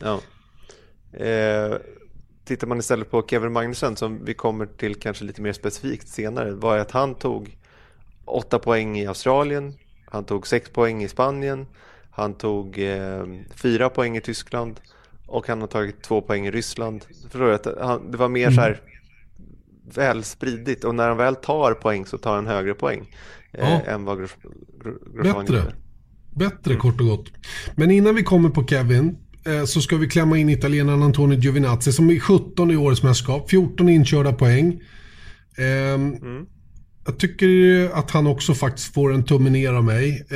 [0.00, 0.20] Ja.
[1.18, 1.76] Eh,
[2.44, 6.52] tittar man istället på Kevin Magnussen som vi kommer till kanske lite mer specifikt senare
[6.52, 7.56] var att han tog
[8.24, 9.74] åtta poäng i Australien,
[10.06, 11.66] han tog sex poäng i Spanien,
[12.18, 14.80] han tog eh, fyra poäng i Tyskland
[15.26, 17.04] och han har tagit två poäng i Ryssland.
[17.22, 17.50] Förstår?
[17.50, 18.80] Att han, det var mer så här
[19.94, 23.10] väl spridigt och när han väl tar poäng så tar han högre poäng
[23.52, 23.80] eh, ja.
[23.80, 25.56] än vad Grosjean Bättre.
[25.56, 25.74] Gjorde.
[26.34, 26.80] Bättre mm.
[26.80, 27.32] kort och gott.
[27.76, 31.92] Men innan vi kommer på Kevin eh, så ska vi klämma in italienaren Antonio Giovinazzi
[31.92, 33.50] som är 17 i årets mästerskap.
[33.50, 34.80] 14 inkörda poäng.
[35.58, 36.46] Eh, mm.
[37.06, 40.26] Jag tycker att han också faktiskt får en tumme ner av mig.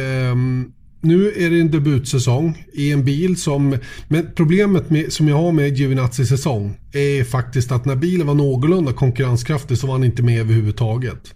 [1.04, 3.76] Nu är det en debutsäsong i en bil som...
[4.08, 8.34] Men problemet med, som jag har med Giovinazzi säsong är faktiskt att när bilen var
[8.34, 11.34] någorlunda konkurrenskraftig så var han inte med överhuvudtaget.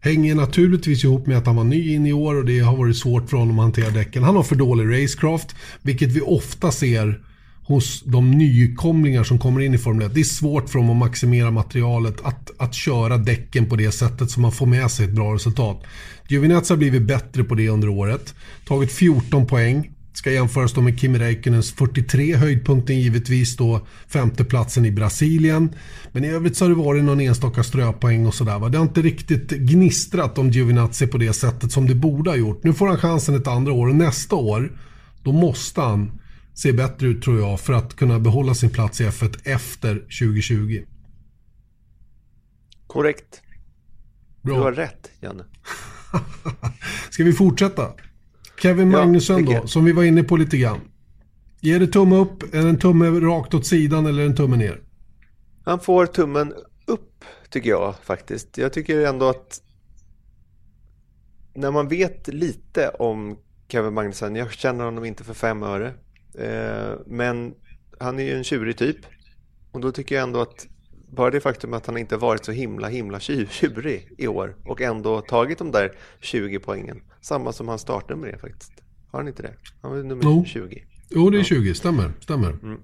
[0.00, 2.96] Hänger naturligtvis ihop med att han var ny in i år och det har varit
[2.96, 4.22] svårt för honom att hantera däcken.
[4.22, 7.20] Han har för dålig racecraft, vilket vi ofta ser
[7.64, 10.14] hos de nykomlingar som kommer in i Formel 1.
[10.14, 14.30] Det är svårt för dem att maximera materialet, att, att köra däcken på det sättet
[14.30, 15.82] så man får med sig ett bra resultat.
[16.28, 18.34] Giovinazzi har blivit bättre på det under året.
[18.66, 19.90] Tagit 14 poäng.
[20.14, 25.70] Ska jämföras då med Kimi Räikkönens 43, höjdpunkten givetvis då femteplatsen i Brasilien.
[26.12, 28.68] Men i övrigt så har det varit någon enstaka ströpoäng och sådär.
[28.68, 32.64] Det har inte riktigt gnistrat om Giovinazzi på det sättet som det borde ha gjort.
[32.64, 34.72] Nu får han chansen ett andra år och nästa år
[35.22, 36.10] då måste han
[36.54, 40.84] se bättre ut tror jag för att kunna behålla sin plats i F1 efter 2020.
[42.86, 43.42] Korrekt.
[44.42, 44.56] Bra.
[44.56, 45.44] Du har rätt, Janne.
[47.10, 47.92] Ska vi fortsätta?
[48.62, 50.80] Kevin Ja, Magnusson tycker då, som vi var inne på lite grann.
[51.60, 54.80] Ger det tumme upp, det en tumme rakt åt sidan eller en tumme ner?
[55.64, 56.54] Han får tummen
[56.86, 58.58] upp, tycker jag faktiskt.
[58.58, 59.60] Jag tycker ändå att
[61.54, 63.38] när man vet lite om
[63.68, 65.94] Kevin Magnusson, jag känner honom inte för fem öre,
[67.06, 67.54] men
[68.00, 68.96] han är ju en tjurig typ.
[69.72, 70.66] Och då tycker jag ändå att
[71.10, 74.80] bara det faktum att han inte varit så himla himla tju- tjurig i år och
[74.80, 77.02] ändå tagit de där 20 poängen.
[77.20, 78.72] Samma som hans startnummer är faktiskt.
[79.10, 79.54] Har han inte det?
[79.82, 80.44] Han är nummer Jo.
[80.46, 80.82] 20.
[81.10, 81.74] Jo, det är 20.
[81.74, 82.12] Stämmer.
[82.20, 82.50] Stämmer.
[82.50, 82.80] Mm.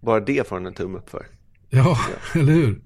[0.00, 1.26] Bara det får han en tumme upp för.
[1.70, 1.98] Ja,
[2.34, 2.82] eller hur?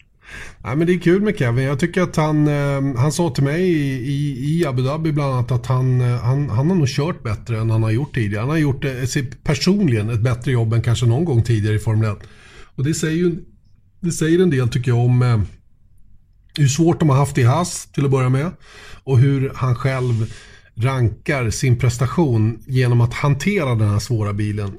[0.62, 1.64] Ja, men det är kul med Kevin.
[1.64, 5.50] Jag tycker att han, ehm, han sa till mig i, i, Abu Dhabi bland annat
[5.50, 8.40] att han, eh, han, han har nog kört bättre än han har gjort tidigare.
[8.40, 8.92] Han har gjort eh,
[9.44, 12.18] personligen ett bättre jobb än kanske någon gång tidigare i Formel 1.
[12.76, 13.36] Och det säger ju
[14.00, 15.40] det säger en del tycker jag om eh,
[16.58, 18.50] hur svårt de har haft i Haas till att börja med.
[19.04, 20.32] Och hur han själv
[20.74, 24.72] rankar sin prestation genom att hantera den här svåra bilen.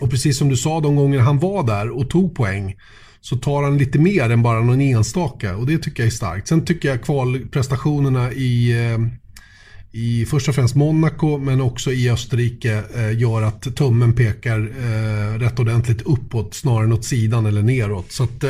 [0.00, 2.76] Och precis som du sa de gånger han var där och tog poäng
[3.26, 6.48] så tar han lite mer än bara någon enstaka och det tycker jag är starkt.
[6.48, 8.98] Sen tycker jag kvalprestationerna i, eh,
[9.92, 15.38] i först och främst Monaco men också i Österrike eh, gör att tummen pekar eh,
[15.38, 18.12] rätt ordentligt uppåt snarare än åt sidan eller neråt.
[18.12, 18.44] Så att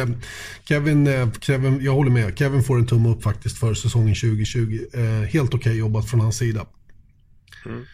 [0.69, 1.09] Kevin,
[1.41, 4.79] Kevin, jag håller med, Kevin får en tumme upp faktiskt för säsongen 2020.
[5.31, 6.67] Helt okej jobbat från hans sida.
[7.67, 7.85] Mm.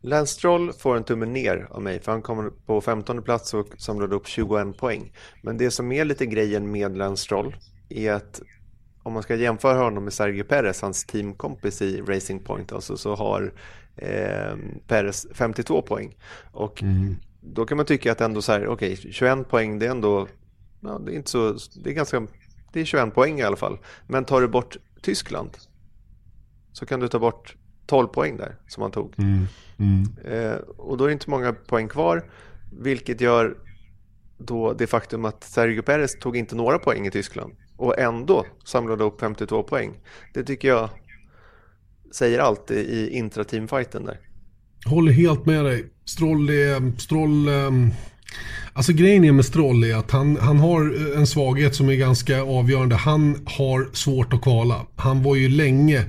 [0.00, 3.66] Lance Stroll får en tumme ner av mig för han kommer på 15 plats och
[3.78, 5.12] samlade upp 21 poäng.
[5.42, 7.56] Men det som är lite grejen med Lance Stroll
[7.88, 8.40] är att
[9.02, 13.14] om man ska jämföra honom med Sergio Perez, hans teamkompis i Racing Point, alltså, så
[13.14, 13.52] har
[13.96, 14.56] eh,
[14.86, 16.16] Perez 52 poäng.
[16.52, 16.82] Och
[17.40, 20.28] då kan man tycka att ändå så här, okej, 21 poäng, det är ändå,
[20.80, 22.26] ja, det är inte så, det är ganska,
[22.72, 23.78] det är 21 poäng i alla fall.
[24.06, 25.50] Men tar du bort Tyskland
[26.72, 27.56] så kan du ta bort
[27.86, 29.14] 12 poäng där som han tog.
[30.24, 32.30] Eh, och då är det inte många poäng kvar,
[32.72, 33.56] vilket gör
[34.38, 39.04] då det faktum att Sergio Perez tog inte några poäng i Tyskland och ändå samlade
[39.04, 39.92] upp 52 poäng.
[40.34, 40.90] Det tycker jag
[42.12, 44.18] säger allt i intrateamfighten där.
[44.86, 45.86] Håller helt med dig.
[46.04, 46.98] Stroll är...
[47.00, 47.90] Stroll, ehm,
[48.72, 52.42] alltså grejen är med Stroll är att han, han har en svaghet som är ganska
[52.42, 52.96] avgörande.
[52.96, 54.86] Han har svårt att kvala.
[54.96, 56.04] Han var ju länge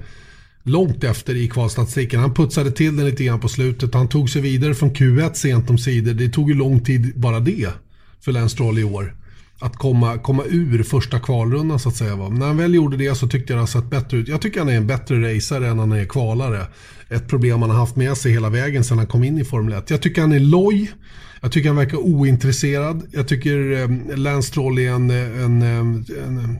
[0.63, 2.19] långt efter i kvalstatistiken.
[2.19, 3.93] Han putsade till den lite grann på slutet.
[3.93, 6.13] Han tog sig vidare från Q1 sent om sidor.
[6.13, 7.69] Det tog ju lång tid bara det
[8.21, 9.15] för Lance Stroll i år.
[9.61, 12.15] Att komma, komma ur första kvalrundan så att säga.
[12.15, 12.29] Va?
[12.29, 14.27] När han väl gjorde det så tyckte jag det har sett bättre ut.
[14.27, 16.67] Jag tycker han är en bättre racer än han är kvalare.
[17.09, 19.73] Ett problem han har haft med sig hela vägen sedan han kom in i Formel
[19.73, 19.89] 1.
[19.89, 20.91] Jag tycker han är loj.
[21.41, 23.07] Jag tycker han verkar ointresserad.
[23.11, 26.59] Jag tycker eh, Lance Stroll är en, eh, en, eh, en, en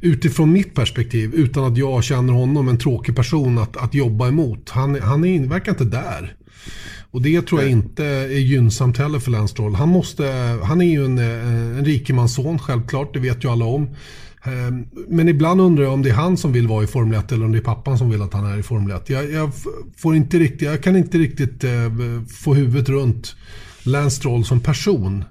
[0.00, 4.70] utifrån mitt perspektiv, utan att jag känner honom en tråkig person att, att jobba emot.
[4.70, 6.36] Han, han är, verkar inte där.
[7.10, 9.74] Och det tror jag inte är gynnsamt heller för Lance Stroll.
[9.74, 10.24] Han, måste,
[10.62, 13.88] han är ju en, en rikemansson självklart, det vet ju alla om.
[14.44, 17.32] Ehm, Men ibland undrar jag om det är han som vill vara i Formel 1
[17.32, 19.10] eller om det är pappan som vill att han är i Formel 1.
[19.10, 19.52] Jag, jag,
[19.96, 21.70] får inte riktigt, jag kan inte riktigt eh,
[22.28, 23.36] få huvudet runt
[23.82, 25.24] Lance Stroll som person.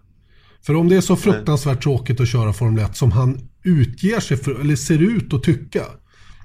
[0.61, 4.37] För om det är så fruktansvärt tråkigt att köra Formel 1 som han utger sig
[4.37, 5.83] för, eller ser ut att tycka.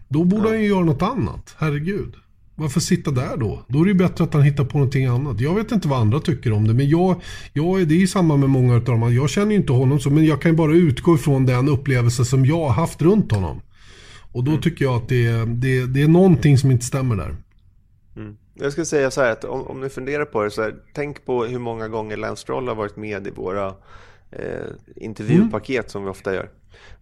[0.08, 1.54] Då borde han ju göra något annat.
[1.58, 2.14] Herregud.
[2.54, 3.64] Varför sitta där då?
[3.68, 5.40] Då är det ju bättre att han hittar på någonting annat.
[5.40, 6.74] Jag vet inte vad andra tycker om det.
[6.74, 7.22] Men jag,
[7.52, 9.14] jag det är ju samma med många av dem.
[9.14, 10.10] Jag känner ju inte honom så.
[10.10, 13.60] Men jag kan ju bara utgå ifrån den upplevelse som jag har haft runt honom.
[14.32, 17.36] Och då tycker jag att det, det, det är någonting som inte stämmer där.
[18.54, 21.24] Jag skulle säga så här att om, om ni funderar på det så här, tänk
[21.24, 23.66] på hur många gånger Lance Stroll har varit med i våra
[24.30, 26.50] eh, intervjupaket som vi ofta gör.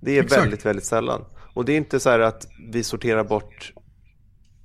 [0.01, 0.42] Det är Exakt.
[0.42, 1.25] väldigt, väldigt sällan.
[1.55, 3.73] Och det är inte så här att vi sorterar bort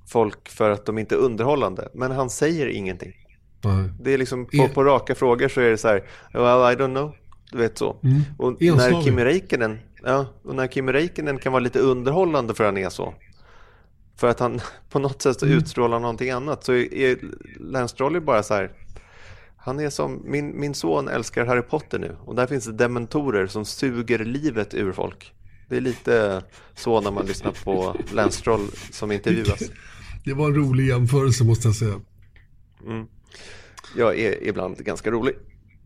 [0.08, 3.12] folk för att de inte är underhållande, men han säger ingenting.
[3.64, 3.90] Nej.
[4.00, 6.02] Det är liksom på, E- på raka frågor så är det så här,
[6.32, 7.14] well I don't know,
[7.52, 7.96] du vet så.
[8.38, 9.02] Och när.
[9.02, 13.14] Kimi Räikkönen, ja, och när Kimi Räikkönen kan vara lite underhållande för han är så,
[14.16, 15.58] För att han på något sätt mm.
[15.58, 16.64] utstrålar någonting annat.
[16.64, 17.18] Så är
[17.60, 18.70] Lance Stroll bara så här,
[19.58, 23.46] han är som, min, min son älskar Harry Potter nu och där finns det dementorer
[23.46, 25.32] som suger livet ur folk.
[25.68, 26.42] Det är lite
[26.74, 29.62] så när man lyssnar på Lance Stroll som intervjuas.
[30.24, 31.94] Det var en rolig jämförelse måste jag säga.
[32.86, 33.06] Mm.
[33.96, 35.34] Jag är ibland ganska rolig.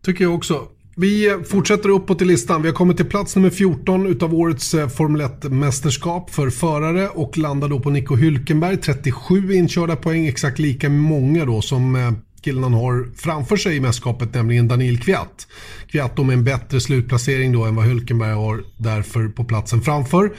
[0.01, 0.67] Tycker jag också.
[0.95, 2.61] Vi fortsätter uppåt i listan.
[2.61, 7.37] Vi har kommit till plats nummer 14 utav årets eh, Formel 1-mästerskap för förare och
[7.37, 8.77] landar då på Nico Hülkenberg.
[8.77, 12.11] 37 inkörda poäng, exakt lika många då som eh,
[12.43, 15.47] killen han har framför sig i mästerskapet, nämligen Daniel Kviat.
[15.87, 20.31] Kviat med en bättre slutplacering då än vad Hulkenberg har därför på platsen framför.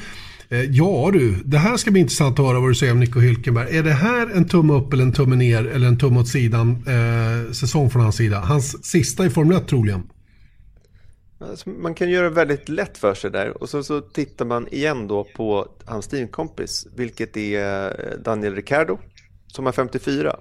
[0.48, 3.20] Eh, ja du, det här ska bli intressant att höra vad du säger om Nico
[3.20, 3.76] Hylkenberg.
[3.76, 6.70] Är det här en tumme upp eller en tumme ner eller en tumme åt sidan
[6.70, 8.40] eh, säsong från hans sida?
[8.40, 10.02] Hans sista i Formel 1 troligen.
[11.38, 15.08] Alltså, man kan göra väldigt lätt för sig där och så, så tittar man igen
[15.08, 18.98] då på hans teamkompis, vilket är eh, Daniel Ricciardo
[19.46, 20.36] som har 54.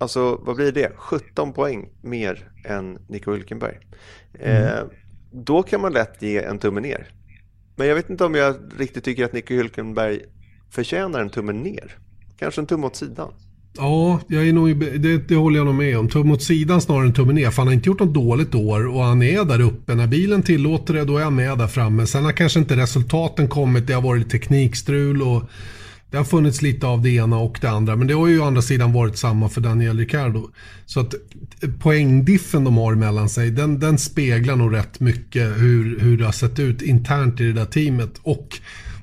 [0.00, 0.92] Alltså vad blir det?
[0.96, 3.76] 17 poäng mer än Nico Hülkenberg.
[4.40, 4.64] Mm.
[4.64, 4.84] Eh,
[5.32, 7.08] då kan man lätt ge en tumme ner.
[7.76, 10.20] Men jag vet inte om jag riktigt tycker att Nico Hülkenberg
[10.70, 11.96] förtjänar en tumme ner.
[12.38, 13.32] Kanske en tumme åt sidan.
[13.76, 16.08] Ja, jag är nog, det, det håller jag nog med om.
[16.08, 17.50] Tumme åt sidan snarare än tumme ner.
[17.50, 19.94] För han har inte gjort något dåligt år och han är där uppe.
[19.94, 22.06] När bilen tillåter det, då är han med där framme.
[22.06, 23.86] Sen har kanske inte resultaten kommit.
[23.86, 25.42] Det har varit teknikstrul och
[26.10, 27.96] det har funnits lite av det ena och det andra.
[27.96, 30.50] Men det har ju å andra sidan varit samma för Daniel Ricciardo.
[30.86, 31.14] Så att
[31.60, 36.24] eh, poängdiffen de har mellan sig, den, den speglar nog rätt mycket hur, hur det
[36.24, 38.20] har sett ut internt i det där teamet.
[38.22, 38.58] Och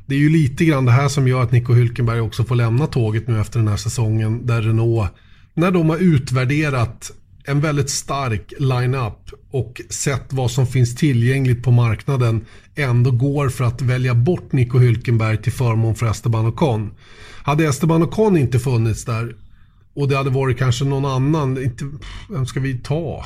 [0.06, 2.88] det är ju lite grann det här som gör att Nico Hülkenberg också får lämna
[2.88, 4.46] tåget nu efter den här säsongen.
[4.46, 5.12] Där Renault,
[5.54, 7.12] när de har utvärderat
[7.47, 13.63] en väldigt stark line-up och sett vad som finns tillgängligt på marknaden ändå går för
[13.63, 16.91] att välja bort Nico Hülkenberg till förmån för Esteban Ocon.
[17.43, 19.36] Hade Esteban Ocon inte funnits där
[19.95, 21.86] och det hade varit kanske någon annan, inte,
[22.29, 23.25] vem ska vi ta?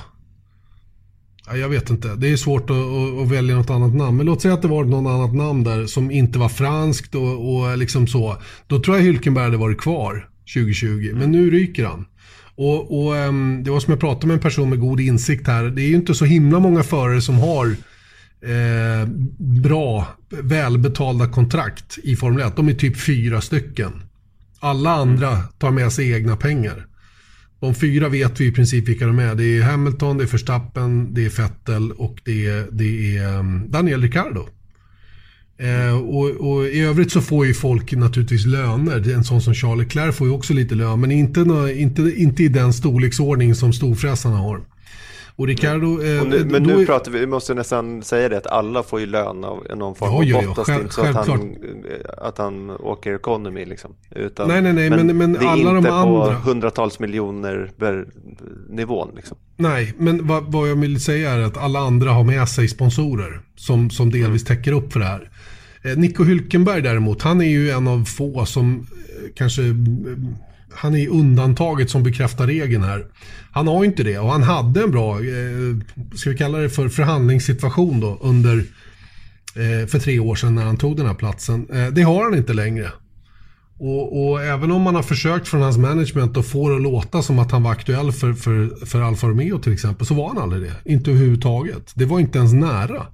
[1.47, 4.17] Ja, jag vet inte, det är svårt att, att, att, välja något annat namn.
[4.17, 7.55] Men låt säga att det var något annat namn där som inte var franskt och,
[7.55, 8.37] och liksom så.
[8.67, 12.05] Då tror jag Hülkenberg hade varit kvar 2020, men nu ryker han.
[12.55, 15.63] Och, och um, det var som jag pratade med en person med god insikt här.
[15.63, 17.67] Det är ju inte så himla många förare som har
[18.41, 22.55] eh, bra, välbetalda kontrakt i Formel 1.
[22.55, 23.91] De är typ fyra stycken.
[24.59, 26.87] Alla andra tar med sig egna pengar.
[27.59, 29.35] De fyra vet vi i princip vilka de är.
[29.35, 33.71] Det är Hamilton, det är Verstappen, det är Vettel och det är, det är ehm,
[33.71, 34.47] Daniel Ricciardo.
[35.61, 39.13] Eh, och, och, i övrigt så får ju folk naturligtvis löner.
[39.13, 41.01] En sån som Charles Leclerc får ju också lite lön.
[41.01, 41.41] Men inte,
[41.75, 44.61] inte, inte i den storleksordning som storfräsarna har.
[45.35, 46.03] Och Ricardo...
[46.03, 48.99] Eh, och nu, men nu pratar vi, vi måste nästan säga det att alla får
[48.99, 51.55] ju lön av någon form ja, av ja, ja, själv, så att han,
[52.17, 53.91] att han åker economy liksom.
[54.09, 55.81] Utan, nej, nej, nej, men, men, men alla de andra...
[55.81, 57.71] Det är inte på hundratals miljoner
[58.69, 59.37] nivån liksom.
[59.57, 63.41] Nej, men vad, vad, jag vill säga är att alla andra har med sig sponsorer
[63.55, 65.30] som, som delvis täcker upp för det här.
[65.83, 69.75] Eh, Nico Hülkenberg däremot, han är ju en av få som eh, kanske eh,
[70.73, 73.05] han är undantaget som bekräftar regeln här.
[73.51, 75.77] Han har ju inte det och han hade en bra, eh,
[76.15, 78.57] ska vi kalla det för förhandlingssituation då under
[79.55, 81.67] eh, för tre år sedan när han tog den här platsen.
[81.73, 82.91] Eh, det har han inte längre.
[83.83, 87.21] Och, och, även om man har försökt från hans management att få det att låta
[87.21, 90.37] som att han var aktuell för, för, för Alfa Romeo till exempel så var han
[90.37, 90.75] aldrig det.
[90.85, 91.91] Inte överhuvudtaget.
[91.95, 93.05] Det var inte ens nära.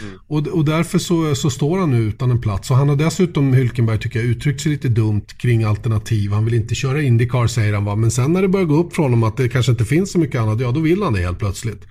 [0.00, 0.18] Mm.
[0.26, 2.70] Och, och därför så, så står han nu utan en plats.
[2.70, 6.32] Och han har dessutom, Hylkenberg tycker jag, uttryckt sig lite dumt kring alternativ.
[6.32, 7.96] Han vill inte köra Indycar säger han va.
[7.96, 10.18] Men sen när det börjar gå upp för honom att det kanske inte finns så
[10.18, 11.86] mycket annat, ja då vill han det helt plötsligt.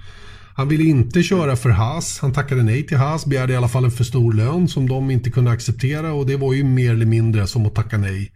[0.54, 2.20] Han ville inte köra för Haas.
[2.20, 5.12] Han tackade nej till Haas, begärde i alla fall en för stor lön som de
[5.12, 8.32] inte kunde acceptera och det var ju mer eller mindre som att tacka nej.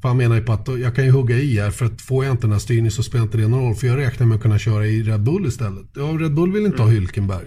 [0.00, 2.24] För han menar ju på att jag kan ju hugga i här för att får
[2.24, 4.36] jag inte den här styrningen så spelar inte det någon roll för jag räknar med
[4.36, 5.86] att kunna köra i Red Bull istället.
[5.94, 7.46] Ja, Red Bull vill inte ha Hylkenberg.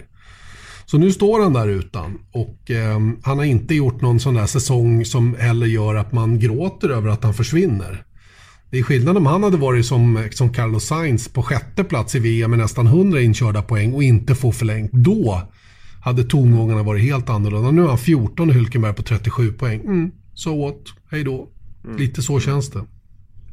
[0.92, 4.46] Så nu står han där utan och eh, han har inte gjort någon sån där
[4.46, 8.04] säsong som heller gör att man gråter över att han försvinner.
[8.70, 12.18] Det är skillnad om han hade varit som, som Carlos Sainz på sjätte plats i
[12.18, 14.92] VM med nästan 100 inkörda poäng och inte få förlängt.
[14.92, 15.42] Då
[16.02, 17.70] hade tongångarna varit helt annorlunda.
[17.70, 19.80] Nu har han 14 och Hülkenberg på 37 poäng.
[19.80, 21.48] Mm, so what, hej då.
[21.84, 21.96] Mm.
[21.96, 22.84] Lite så känns det.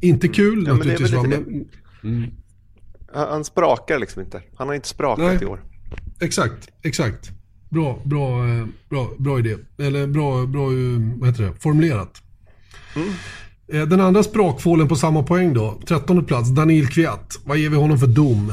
[0.00, 1.12] Inte kul ja, naturligtvis.
[1.12, 1.64] Men men...
[2.04, 2.30] Mm.
[3.14, 4.42] Han sprakar liksom inte.
[4.56, 5.38] Han har inte sprakat Nej.
[5.42, 5.60] i år.
[6.20, 7.30] Exakt, exakt.
[7.68, 9.56] Bra, bra, eh, bra, bra idé.
[9.78, 11.52] Eller bra, bra eh, vad heter det?
[11.60, 12.22] formulerat.
[12.96, 13.08] Mm.
[13.68, 15.80] Eh, den andra sprakfålen på samma poäng då.
[15.86, 17.38] 13 plats, Daniel Kviat.
[17.44, 18.52] Vad ger vi honom för dom?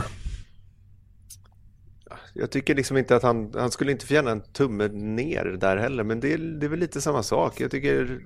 [2.34, 6.04] Jag tycker liksom inte att han, han skulle inte förtjäna en tumme ner där heller.
[6.04, 7.62] Men det är, det är väl lite samma sak.
[7.62, 8.20] Jag tycker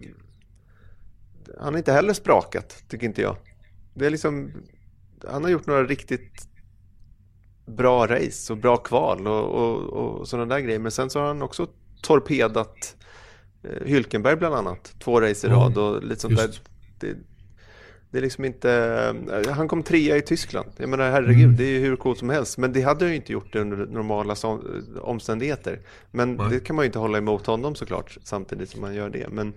[1.60, 3.38] han har inte heller sprakat, tycker inte jag.
[3.94, 4.52] Det är liksom,
[5.28, 6.48] han har gjort några riktigt
[7.66, 10.80] bra race och bra kval och, och, och sådana där grejer.
[10.80, 11.68] Men sen så har han också
[12.02, 12.96] torpedat
[13.64, 14.96] eh, Hylkenberg bland annat.
[15.00, 16.62] Två race i rad och lite sånt Just.
[17.00, 17.10] där.
[17.10, 17.18] Det,
[18.12, 18.72] det är liksom inte...
[19.46, 20.70] Eh, han kom trea i Tyskland.
[20.78, 21.56] Jag menar herregud, mm.
[21.56, 22.58] det är ju hur coolt som helst.
[22.58, 24.36] Men det hade jag ju inte gjort under normala
[25.02, 25.80] omständigheter.
[26.12, 26.50] Men Nej.
[26.50, 29.28] det kan man ju inte hålla emot honom såklart, samtidigt som man gör det.
[29.30, 29.54] Men,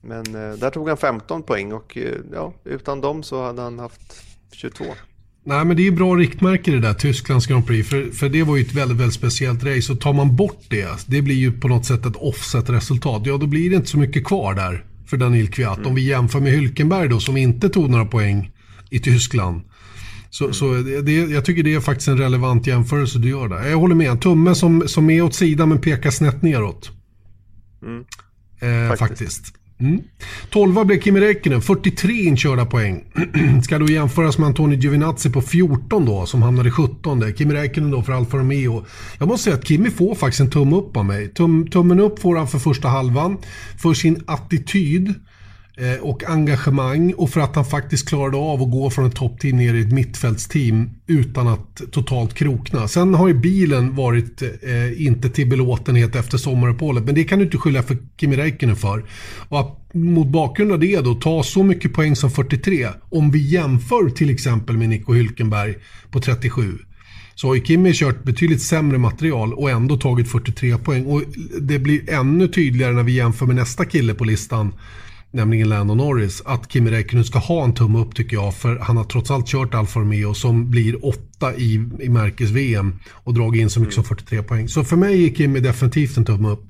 [0.00, 1.98] men eh, där tog han 15 poäng och
[2.32, 4.22] ja, utan dem så hade han haft
[4.52, 4.84] 22.
[5.44, 7.88] Nej, men det är bra riktmärke det där, Tysklands Grand Prix.
[7.88, 9.92] För, för det var ju ett väldigt, väldigt speciellt race.
[9.92, 13.22] Och tar man bort det, det blir ju på något sätt ett offset-resultat.
[13.24, 15.76] Ja, då blir det inte så mycket kvar där för Daniel Kviat.
[15.76, 15.88] Mm.
[15.88, 18.50] Om vi jämför med Hülkenberg då, som inte tog några poäng
[18.90, 19.62] i Tyskland.
[20.30, 20.54] Så, mm.
[20.54, 23.68] så det, jag tycker det är faktiskt en relevant jämförelse du gör där.
[23.68, 24.20] Jag håller med.
[24.20, 26.90] Tumme som, som är åt sidan men pekar snett neråt.
[27.82, 28.04] Mm.
[28.60, 29.08] Eh, faktiskt.
[29.08, 29.59] faktiskt.
[29.80, 30.00] Mm.
[30.50, 33.04] 12 blev Kimi Räikkönen, 43 inkörda poäng.
[33.62, 37.34] Ska då jämföras med Antonio Giovinazzi på 14 då, som hamnade 17.
[37.36, 38.84] Kimi Räikkönen då för Alfa Romeo.
[39.18, 41.28] Jag måste säga att Kimi får faktiskt en tumme upp av mig.
[41.28, 43.38] Tum, tummen upp får han för första halvan,
[43.76, 45.29] för sin attityd Eh,
[45.80, 49.56] Eh, och engagemang och för att han faktiskt klarade av att gå från ett toppteam
[49.56, 52.88] ner i ett mittfältsteam utan att totalt krokna.
[52.88, 57.44] Sen har ju bilen varit eh, inte till belåtenhet efter sommaruppehållet men det kan du
[57.44, 59.04] inte skylla för Kimi Räikkönen för.
[59.48, 63.38] Och att mot bakgrund av det då ta så mycket poäng som 43 om vi
[63.38, 65.74] jämför till exempel med Nico Hülkenberg
[66.10, 66.78] på 37
[67.34, 71.06] så har ju Kimi kört betydligt sämre material och ändå tagit 43 poäng.
[71.06, 71.22] Och
[71.60, 74.72] det blir ännu tydligare när vi jämför med nästa kille på listan
[75.30, 78.54] nämligen Lando Norris, att Kimi Räikkönen ska ha en tumme upp tycker jag.
[78.54, 83.34] För han har trots allt kört Alfa Romeo som blir åtta i, i märkes-VM och
[83.34, 84.04] dragit in så mycket mm.
[84.04, 84.68] som 43 poäng.
[84.68, 86.64] Så för mig är Kimi definitivt en tumme upp.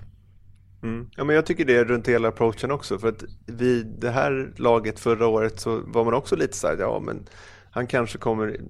[0.83, 1.07] Mm.
[1.17, 2.99] Ja, men jag tycker det är runt hela approachen också.
[2.99, 6.77] För att vid det här laget förra året så var man också lite så här,
[6.79, 7.27] ja men
[7.71, 8.61] han kanske kommer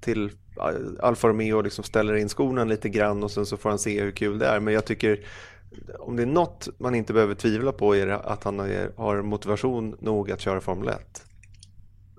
[0.00, 0.30] till
[1.00, 4.00] Alfa Romeo och liksom ställer in skorna lite grann och sen så får han se
[4.00, 4.60] hur kul det är.
[4.60, 5.20] Men jag tycker
[5.98, 8.58] om det är något man inte behöver tvivla på är det att han
[8.96, 10.98] har motivation nog att köra Formel 1.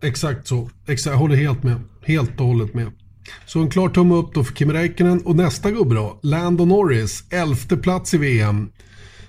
[0.02, 0.70] Exakt så.
[0.88, 1.82] Exakt, jag håller helt med.
[2.02, 2.92] Helt och hållet med.
[3.46, 5.22] Så en klar tumme upp då för Kim Räikkönen.
[5.26, 8.72] Och nästa gubbe då, Lando Norris, elfte plats i VM.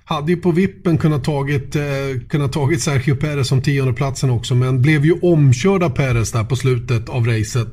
[0.04, 1.82] Hade ju på vippen kunnat tagit, eh,
[2.28, 6.44] kunnat tagit Sergio Perez som tionde platsen också, men blev ju omkörd av Perez där
[6.44, 7.68] på slutet av racet.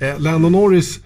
[0.00, 1.00] Eh, Lando Norris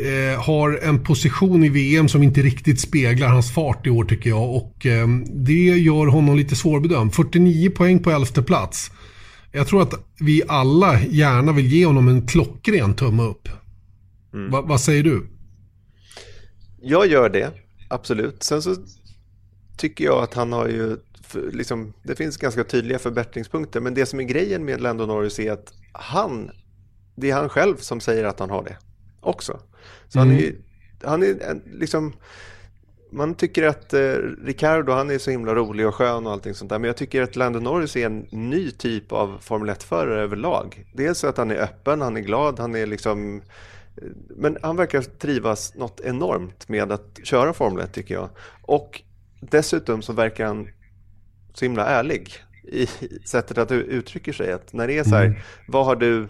[0.00, 4.30] eh, har en position i VM som inte riktigt speglar hans fart i år tycker
[4.30, 4.56] jag.
[4.56, 7.14] Och eh, det gör honom lite svårbedömd.
[7.14, 8.90] 49 poäng på elfte plats.
[9.52, 13.48] Jag tror att vi alla gärna vill ge honom en klockren tumme upp.
[14.34, 14.50] Mm.
[14.50, 15.26] Va, vad säger du?
[16.80, 17.50] Jag gör det,
[17.88, 18.42] absolut.
[18.42, 18.76] Sen så
[19.76, 20.96] tycker jag att han har ju,
[21.52, 23.80] liksom, det finns ganska tydliga förbättringspunkter.
[23.80, 26.50] Men det som är grejen med Lando Norris är att han,
[27.16, 28.76] det är han själv som säger att han har det
[29.20, 29.60] också.
[30.08, 30.28] Så mm.
[30.28, 30.54] han är,
[31.04, 32.12] han är liksom,
[33.12, 34.14] man tycker att eh,
[34.44, 36.78] Ricardo han är så himla rolig och skön och allting sånt där.
[36.78, 40.84] Men jag tycker att Lando Norris är en ny typ av Formel 1-förare överlag.
[40.92, 43.42] Dels att han är öppen, han är glad, han är liksom
[43.96, 48.28] eh, men han verkar trivas något enormt med att köra Formel 1 tycker jag.
[48.62, 49.02] Och
[49.40, 50.68] dessutom så verkar han
[51.54, 52.86] så himla ärlig i
[53.24, 54.52] sättet att uttrycka sig.
[54.52, 55.38] Att när det är så här, mm.
[55.68, 56.28] vad har du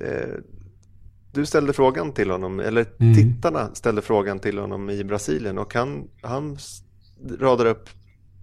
[0.00, 0.34] eh,
[1.38, 3.14] du ställde frågan till honom, eller mm.
[3.14, 6.58] tittarna ställde frågan till honom i Brasilien och han, han
[7.40, 7.88] radar upp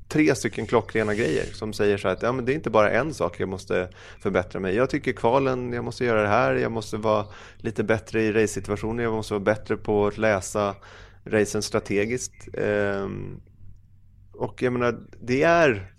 [0.08, 2.92] tre stycken klockrena grejer som säger så här att ja, men det är inte bara
[2.92, 3.90] en sak jag måste
[4.20, 4.76] förbättra mig.
[4.76, 7.26] Jag tycker kvalen, jag måste göra det här, jag måste vara
[7.58, 10.76] lite bättre i race-situationer, jag måste vara bättre på att läsa
[11.26, 12.48] racen strategiskt.
[12.58, 13.42] Ehm,
[14.34, 15.92] och jag menar, det är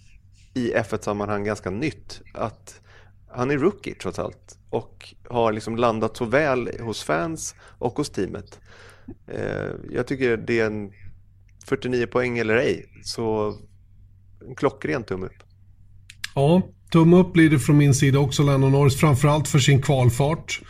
[0.55, 2.81] i F1-sammanhang ganska nytt att
[3.37, 8.11] han är rookie trots allt och har liksom landat så väl hos fans och hos
[8.11, 8.61] teamet.
[9.27, 10.93] Eh, jag tycker det är en
[11.67, 13.55] 49 poäng eller ej, så
[14.49, 15.43] en klockren tumme upp.
[16.35, 16.63] Ja,
[16.93, 20.61] tumme upp blir det från min sida också, Lennon Norris, framförallt för sin kvalfart.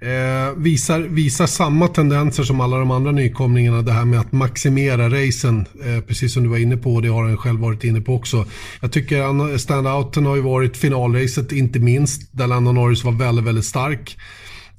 [0.00, 3.82] Eh, visar, visar samma tendenser som alla de andra nykomlingarna.
[3.82, 5.66] Det här med att maximera racen.
[5.84, 6.94] Eh, precis som du var inne på.
[6.94, 8.46] Och Det har han själv varit inne på också.
[8.80, 12.28] Jag tycker standouten har ju varit finalracet inte minst.
[12.32, 14.16] Där Lando Norris var väldigt, väldigt stark.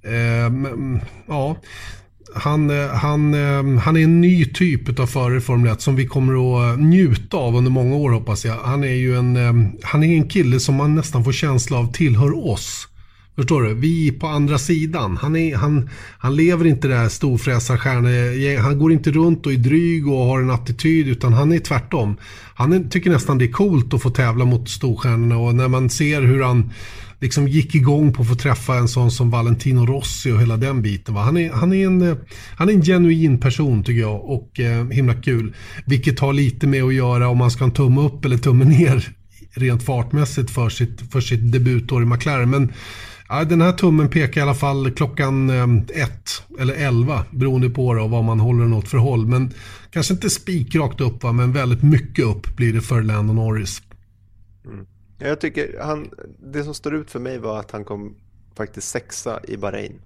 [0.04, 1.58] Eh, men, mm, ja.
[2.36, 5.96] Han, eh, han, eh, han är en ny typ av förare i Formel 1 som
[5.96, 8.56] vi kommer att eh, njuta av under många år hoppas jag.
[8.64, 9.38] Han är ju en,
[9.84, 12.88] han är en kille som man nästan får känsla av tillhör oss.
[13.40, 13.74] Förstår du?
[13.74, 15.18] Vi på andra sidan.
[15.18, 18.60] Han, är, han, han lever inte det här storfräsarstjärne.
[18.62, 22.18] Han går inte runt och är dryg och har en attityd utan han är tvärtom.
[22.56, 25.90] Han är, tycker nästan det är coolt att få tävla mot storstjärnorna och när man
[25.90, 26.72] ser hur han
[27.20, 30.82] liksom gick igång på att få träffa en sån som Valentino Rossi och hela den
[30.82, 31.14] biten.
[31.14, 31.22] Va?
[31.22, 32.18] Han, är, han, är en,
[32.56, 35.56] han är en genuin person tycker jag och eh, himla kul.
[35.86, 38.66] Vilket har lite med att göra om man ska ha en tumme upp eller tumme
[38.66, 39.10] ner
[39.54, 42.50] rent fartmässigt för sitt, för sitt debutår i McLaren.
[42.50, 42.72] Men
[43.30, 47.94] ja, den här tummen pekar i alla fall klockan ehm, ett eller elva beroende på
[47.94, 49.26] då, vad man håller den åt för håll.
[49.26, 49.54] Men
[49.92, 51.32] kanske inte spikrakt upp va?
[51.32, 53.82] men väldigt mycket upp blir det för Landon Norris.
[54.66, 54.88] Mm.
[55.18, 56.10] Jag tycker han,
[56.40, 58.16] det som står ut för mig var att han kom
[58.56, 60.02] faktiskt sexa i Bahrain.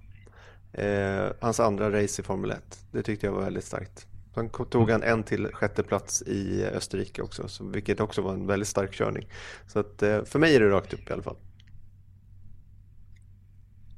[0.72, 2.58] Eh, hans andra race i Formel 1.
[2.90, 4.06] Det tyckte jag var väldigt starkt.
[4.34, 8.46] Sen tog han en till sjätte plats i Österrike också, så, vilket också var en
[8.46, 9.28] väldigt stark körning.
[9.66, 11.36] Så att, eh, för mig är det rakt upp i alla fall.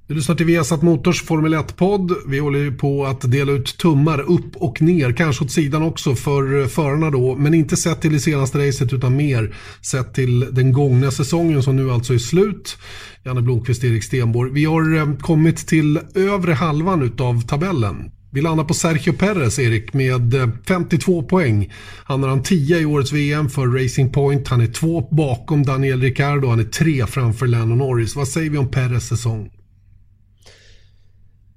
[0.09, 2.13] Du lyssnar till Viasat Motors Formel 1-podd.
[2.27, 6.15] Vi håller ju på att dela ut tummar upp och ner, kanske åt sidan också
[6.15, 7.37] för förarna då.
[7.37, 11.77] Men inte sett till det senaste racet utan mer sett till den gångna säsongen som
[11.77, 12.79] nu alltså är slut.
[13.25, 14.53] Janne Blomqvist, Erik Stenborg.
[14.53, 18.11] Vi har eh, kommit till övre halvan utav tabellen.
[18.31, 21.73] Vi landar på Sergio Perez, Erik, med eh, 52 poäng.
[22.05, 24.49] Han har han 10 i årets VM för Racing Point.
[24.49, 26.49] Han är två bakom Daniel Ricciardo.
[26.49, 28.17] Han är tre framför Lando Norris.
[28.17, 29.51] Vad säger vi om Perez säsong?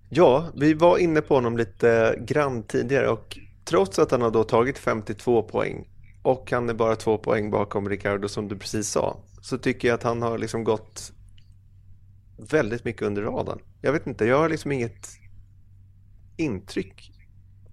[0.10, 4.44] Ja, vi var inne på honom lite grann tidigare och trots att han har då
[4.44, 5.88] tagit 52 poäng
[6.22, 9.96] och han är bara två poäng bakom Ricardo som du precis sa så tycker jag
[9.96, 11.12] att han har liksom gått
[12.52, 13.60] väldigt mycket under radarn.
[13.82, 15.08] Jag vet inte, jag har liksom inget
[16.38, 17.12] intryck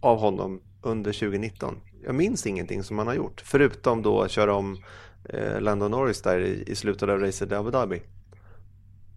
[0.01, 1.75] av honom under 2019.
[2.05, 4.83] Jag minns ingenting som han har gjort förutom då att köra om
[5.29, 8.03] eh, Landon Norris där i, i slutet av racet i Abu Dhabi.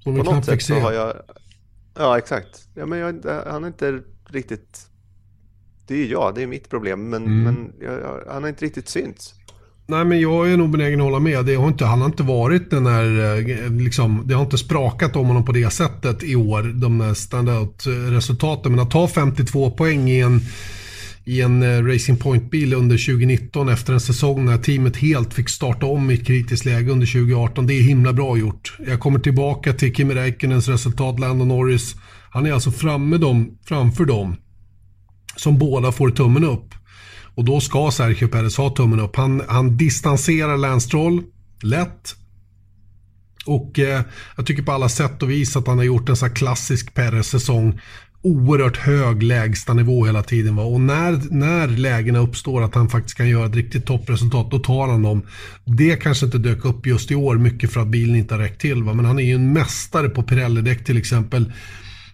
[0.04, 1.14] På något sätt så har jag
[2.00, 2.68] Ja, exakt.
[2.74, 4.80] Ja, men jag, han är inte riktigt...
[5.88, 7.10] Det är ju jag, det är mitt problem.
[7.10, 7.44] Men, mm.
[7.44, 9.34] men jag, han har inte riktigt synts.
[9.88, 11.46] Nej, men jag är nog benägen att hålla med.
[11.46, 15.16] Det har inte, han har inte varit den här, eh, liksom, det har inte sprakat
[15.16, 16.64] om honom på det sättet i år.
[16.64, 18.72] De standout-resultaten.
[18.72, 20.42] Men att ta 52 poäng i en
[21.30, 25.86] i en eh, Racing Point-bil under 2019 efter en säsong när teamet helt fick starta
[25.86, 27.68] om i ett kritiskt läge under 2018.
[27.68, 28.78] Det är himla bra gjort.
[28.88, 31.96] Jag kommer tillbaka till Kimi Räikkönens resultat, Landon Norris.
[32.32, 34.36] Han är alltså framme dem, framför dem
[35.36, 36.76] som båda får tummen upp.
[37.36, 39.16] Och då ska Sergio Perez ha tummen upp.
[39.16, 41.24] Han, han distanserar Lance Stroll
[41.62, 42.16] lätt.
[43.46, 44.02] Och eh,
[44.36, 46.94] jag tycker på alla sätt och vis att han har gjort en sån här klassisk
[46.94, 47.80] Perez-säsong
[48.22, 50.56] oerhört hög lägstanivå hela tiden.
[50.56, 50.64] Va?
[50.64, 54.88] Och när, när lägena uppstår att han faktiskt kan göra ett riktigt toppresultat, då tar
[54.88, 55.22] han dem.
[55.66, 58.62] Det kanske inte dök upp just i år, mycket för att bilen inte har räckt
[58.62, 58.84] till.
[58.84, 58.94] Va?
[58.94, 61.52] Men han är ju en mästare på Pirelli-däck till exempel.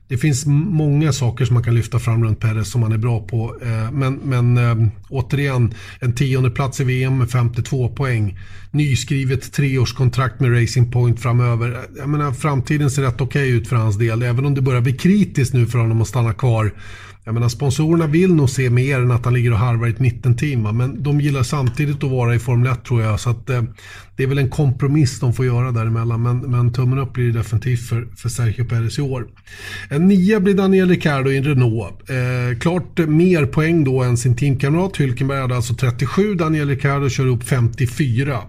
[0.08, 3.28] Det finns många saker som man kan lyfta fram runt Perez som han är bra
[3.28, 3.56] på.
[3.62, 8.40] Eh, men, men eh, återigen, en tionde plats i VM med 52 poäng.
[8.72, 11.86] Nyskrivet treårskontrakt med Racing Point framöver.
[11.98, 14.24] Jag menar, framtiden ser rätt okej okay ut för hans del.
[14.24, 16.72] Även om det börjar bli kritiskt nu för honom att stanna kvar
[17.26, 20.00] jag menar, sponsorerna vill nog se mer än att han ligger och harvar i ett
[20.00, 20.78] mittenteam.
[20.78, 23.20] Men de gillar samtidigt att vara i Formel 1 tror jag.
[23.20, 23.64] Så att, eh,
[24.16, 26.24] det är väl en kompromiss de får göra däremellan.
[26.24, 29.28] Men, men tummen upp blir det definitivt för, för Sergio Perez i år.
[29.90, 32.10] En nia blir Daniel Ricciardo i en Renault.
[32.10, 34.98] Eh, klart mer poäng då än sin teamkamrat.
[34.98, 36.36] Hülkenberg hade alltså 37.
[36.36, 38.42] Daniel Ricciardo kör upp 54.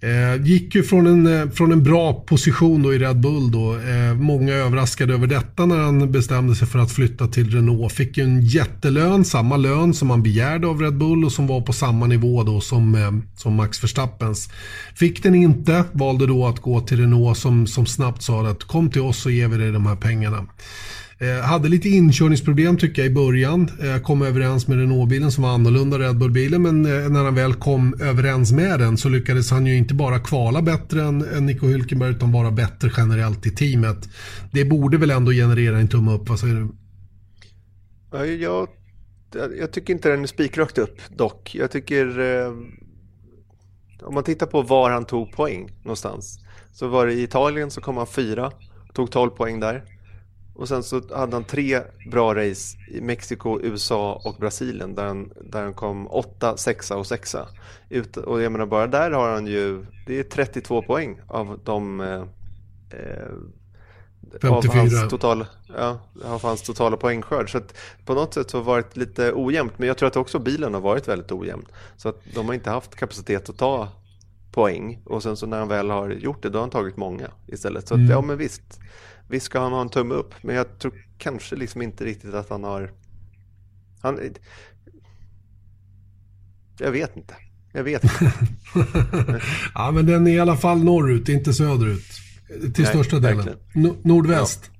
[0.00, 3.74] Eh, gick ju från en, eh, från en bra position då i Red Bull då.
[3.74, 7.92] Eh, många överraskade över detta när han bestämde sig för att flytta till Renault.
[7.92, 11.60] Fick ju en jättelön, samma lön som han begärde av Red Bull och som var
[11.60, 14.50] på samma nivå då som, eh, som Max Verstappens.
[14.94, 18.90] Fick den inte, valde då att gå till Renault som, som snabbt sa att kom
[18.90, 20.46] till oss så ger vi dig de här pengarna.
[21.18, 23.70] Eh, hade lite inkörningsproblem tycker jag i början.
[23.82, 27.54] Eh, kom överens med Renault-bilen som var annorlunda Red Bull-bilen men eh, när han väl
[27.54, 31.66] kom överens med den så lyckades han ju inte bara kvala bättre än, än Nico
[31.66, 34.08] Hülkenberg utan vara bättre generellt i teamet.
[34.52, 36.68] Det borde väl ändå generera en tumme upp, vad säger du?
[38.12, 38.68] Ja, jag,
[39.58, 41.54] jag tycker inte den är spikrakt upp dock.
[41.54, 42.52] Jag tycker eh,
[44.02, 46.40] om man tittar på var han tog poäng någonstans
[46.72, 48.52] så var det i Italien så kom han fyra,
[48.92, 49.95] tog 12 poäng där.
[50.56, 51.80] Och sen så hade han tre
[52.10, 57.06] bra race i Mexiko, USA och Brasilien där han, där han kom åtta, sexa och
[57.06, 57.48] sexa.
[57.88, 62.00] Ut, och jag menar bara där har han ju, det är 32 poäng av de
[62.00, 62.24] eh,
[64.40, 64.48] 54.
[64.50, 65.44] Eh, av hans, total,
[65.76, 67.52] ja, av hans totala poängskörd.
[67.52, 67.60] Så
[68.04, 69.72] på något sätt så har det varit lite ojämnt.
[69.76, 71.66] Men jag tror att också bilen har varit väldigt ojämn.
[71.96, 73.88] Så att de har inte haft kapacitet att ta
[74.52, 77.30] poäng och sen så när han väl har gjort det då har han tagit många
[77.46, 77.88] istället.
[77.88, 78.10] Så att, mm.
[78.10, 78.80] ja men visst,
[79.28, 82.48] visst ska han ha en tumme upp men jag tror kanske liksom inte riktigt att
[82.48, 82.92] han har
[84.02, 84.20] han,
[86.78, 87.34] jag vet inte.
[87.72, 88.32] Jag vet inte.
[89.74, 92.04] ja, men den är i alla fall norrut, inte söderut.
[92.46, 93.48] Till Nej, största delen.
[94.02, 94.70] nordväst.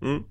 [0.00, 0.06] Ja.
[0.06, 0.22] Mm.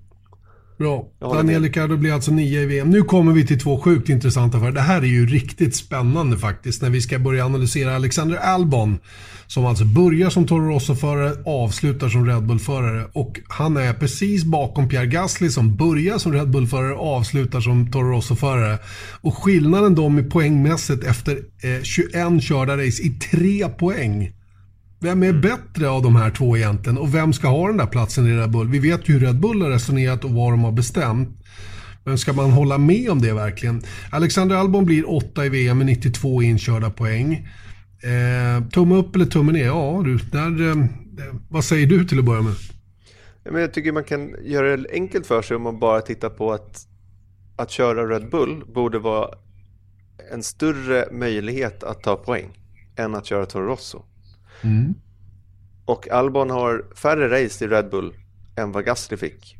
[0.78, 1.04] Bra.
[1.20, 2.90] Daniel Ricciardo blir alltså nio i VM.
[2.90, 4.72] Nu kommer vi till två sjukt intressanta affärer.
[4.72, 8.98] Det här är ju riktigt spännande faktiskt när vi ska börja analysera Alexander Albon.
[9.46, 13.06] Som alltså börjar som Toro Rosso-förare, avslutar som Red Bull-förare.
[13.12, 18.10] Och han är precis bakom Pierre Gasly som börjar som Red Bull-förare, avslutar som Toro
[18.10, 18.78] Rosso-förare.
[19.20, 24.32] Och skillnaden dem i poängmässigt efter eh, 21 körda race i tre poäng.
[25.00, 28.26] Vem är bättre av de här två egentligen och vem ska ha den där platsen
[28.26, 28.68] i Red Bull?
[28.68, 31.28] Vi vet ju hur Red Bull har resonerat och vad de har bestämt.
[32.04, 33.82] Men ska man hålla med om det verkligen?
[34.10, 37.48] Alexander Albon blir åtta i VM med 92 inkörda poäng.
[38.02, 39.64] Eh, tumme upp eller tumme ner?
[39.64, 40.86] Ja du, där, eh,
[41.48, 42.54] vad säger du till att börja med?
[43.62, 46.86] jag tycker man kan göra det enkelt för sig om man bara tittar på att,
[47.56, 49.28] att köra Red Bull borde vara
[50.32, 52.58] en större möjlighet att ta poäng
[52.96, 54.02] än att köra Toro Rosso.
[54.62, 54.94] Mm.
[55.84, 58.14] Och Albon har färre race i Red Bull
[58.56, 59.56] än vad Gasly fick.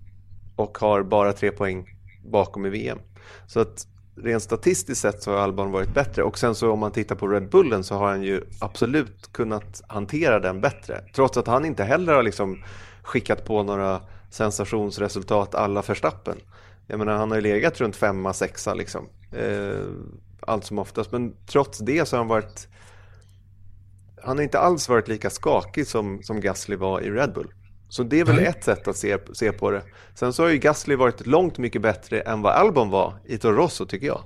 [0.56, 1.86] Och har bara tre poäng
[2.24, 2.98] bakom i VM.
[3.46, 3.86] Så att
[4.16, 6.22] rent statistiskt sett så har Albon varit bättre.
[6.22, 9.82] Och sen så om man tittar på Red Bullen så har han ju absolut kunnat
[9.88, 11.04] hantera den bättre.
[11.14, 12.62] Trots att han inte heller har liksom
[13.02, 16.36] skickat på några sensationsresultat alla förstappen.
[16.86, 19.08] Jag menar han har ju legat runt femma, sexa liksom.
[19.32, 19.86] Eh,
[20.40, 21.12] allt som oftast.
[21.12, 22.68] Men trots det så har han varit
[24.26, 27.48] han har inte alls varit lika skakig som, som Gasly var i Red Bull.
[27.88, 29.82] Så det är väl ett sätt att se, se på det.
[30.14, 33.56] Sen så har ju Gasly varit långt mycket bättre än vad Albon var i Toro
[33.56, 34.22] Rosso tycker jag.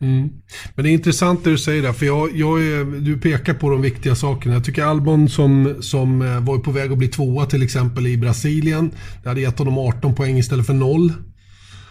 [0.00, 0.28] Mm.
[0.74, 3.70] Men det är intressant det du säger där, för jag, jag är, du pekar på
[3.70, 4.54] de viktiga sakerna.
[4.54, 8.16] Jag tycker Albon som, som eh, var på väg att bli tvåa till exempel i
[8.16, 8.90] Brasilien,
[9.22, 11.12] det hade gett honom 18 poäng istället för noll.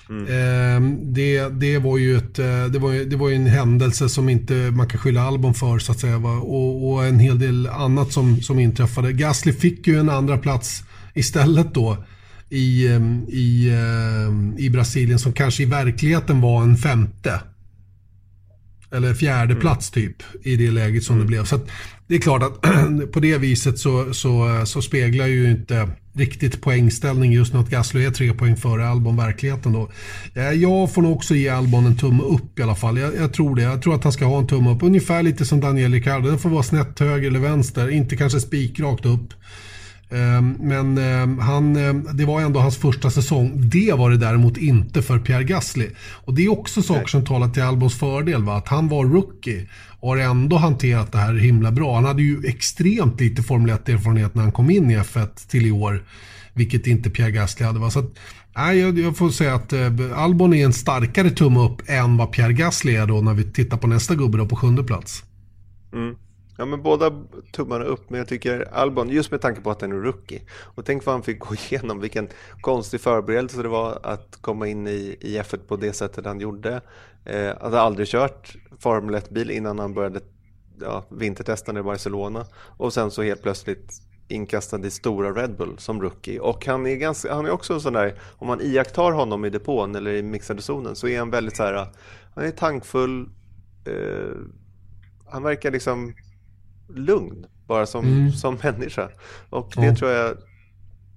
[0.09, 0.27] Mm.
[0.27, 4.53] Ehm, det, det, var ju ett, eh, det, var, det var en händelse som inte
[4.53, 6.17] man kan skylla Albon för så att säga.
[6.17, 9.13] Och, och, en hel del annat som, som inträffade.
[9.13, 10.83] Gasly fick ju en andra plats
[11.13, 12.05] istället då
[12.49, 17.41] i, ehm, i, ehm, i Brasilien som kanske i verkligheten var en femte.
[18.93, 19.61] Eller fjärde mm.
[19.61, 21.25] plats typ i det läget som mm.
[21.25, 21.45] det blev.
[21.45, 21.59] Så
[22.07, 22.61] det är klart att
[23.11, 28.05] på det viset så, så, så speglar ju inte riktigt poängställning just nu att Gasly
[28.05, 29.91] är tre poäng före Albon verkligheten då.
[30.33, 32.97] Jag får nog också ge Albon en tumme upp i alla fall.
[32.97, 33.61] Jag, jag, tror det.
[33.61, 34.83] Jag tror att han ska ha en tumme upp.
[34.83, 36.29] Ungefär lite som Daniel Ricciardo.
[36.29, 37.89] Den får vara snett höger eller vänster.
[37.89, 39.33] Inte kanske spikrakt upp.
[40.09, 43.51] Ehm, men ehm, han, ehm, det var ändå hans första säsong.
[43.55, 45.89] Det var det däremot inte för Pierre Gasly.
[46.25, 48.43] Och det är också saker som talar till Albons fördel.
[48.43, 48.57] Va?
[48.57, 49.67] Att han var rookie
[49.99, 51.95] och har ändå hanterat det här himla bra.
[51.95, 55.71] Han hade ju extremt lite Formel 1-erfarenhet när han kom in i F1 till i
[55.71, 56.03] år.
[56.53, 57.79] Vilket inte Pierre Gasly hade.
[57.79, 57.89] Va?
[57.89, 58.11] Så att,
[58.55, 62.31] nej, jag, jag, får säga att eh, Albon är en starkare tumme upp än vad
[62.31, 65.23] Pierre Gasly är då när vi tittar på nästa gubbe då på sjunde plats.
[65.93, 66.15] Mm.
[66.57, 69.91] Ja men båda tummarna upp men jag tycker Albon, just med tanke på att han
[69.91, 70.41] är rookie.
[70.61, 72.27] Och tänk vad han fick gå igenom, vilken
[72.61, 76.81] konstig förberedelse det var att komma in i, i F1 på det sättet han gjorde.
[77.25, 80.21] Eh, han hade aldrig kört Formel 1-bil innan han började
[80.81, 82.45] ja, vintertesta i Barcelona.
[82.77, 86.39] Och sen så helt plötsligt inkastad i stora Red Bull som rookie.
[86.39, 89.95] Och han är, ganska, han är också sån där, om man iakttar honom i depån
[89.95, 91.87] eller i mixade zonen så är han väldigt så här,
[92.35, 93.29] han är tankfull.
[93.85, 94.37] Eh,
[95.31, 96.13] han verkar liksom
[96.89, 98.31] lugn bara som, mm.
[98.31, 99.09] som människa.
[99.49, 99.95] Och det ja.
[99.95, 100.37] tror jag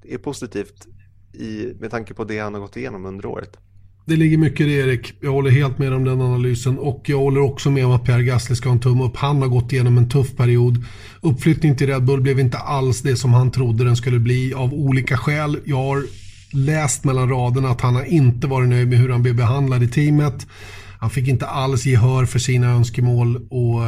[0.09, 0.87] är positivt
[1.33, 3.57] i, med tanke på det han har gått igenom under året.
[4.07, 5.15] Det ligger mycket i det Erik.
[5.21, 6.79] Jag håller helt med om den analysen.
[6.79, 9.17] Och jag håller också med om att Per Gasly ska ha en tumme upp.
[9.17, 10.85] Han har gått igenom en tuff period.
[11.21, 14.75] Uppflyttning till Red Bull blev inte alls det som han trodde den skulle bli av
[14.75, 15.59] olika skäl.
[15.65, 16.07] Jag har
[16.53, 19.89] läst mellan raderna att han har inte varit nöjd med hur han blev behandlad i
[19.89, 20.47] teamet.
[20.99, 23.37] Han fick inte alls gehör för sina önskemål.
[23.37, 23.81] och...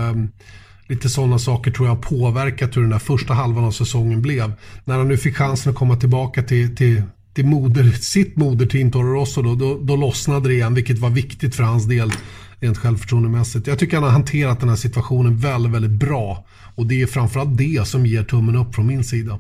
[0.89, 4.53] Lite sådana saker tror jag har påverkat hur den där första halvan av säsongen blev.
[4.85, 7.03] När han nu fick chansen att komma tillbaka till, till,
[7.35, 11.55] till moder, sitt moderteam Toro Rosso då, då, då lossnade det igen, vilket var viktigt
[11.55, 12.13] för hans del
[12.61, 13.67] rent självförtroendemässigt.
[13.67, 16.47] Jag tycker han har hanterat den här situationen väldigt, väldigt bra.
[16.75, 19.39] Och det är framförallt det som ger tummen upp från min sida.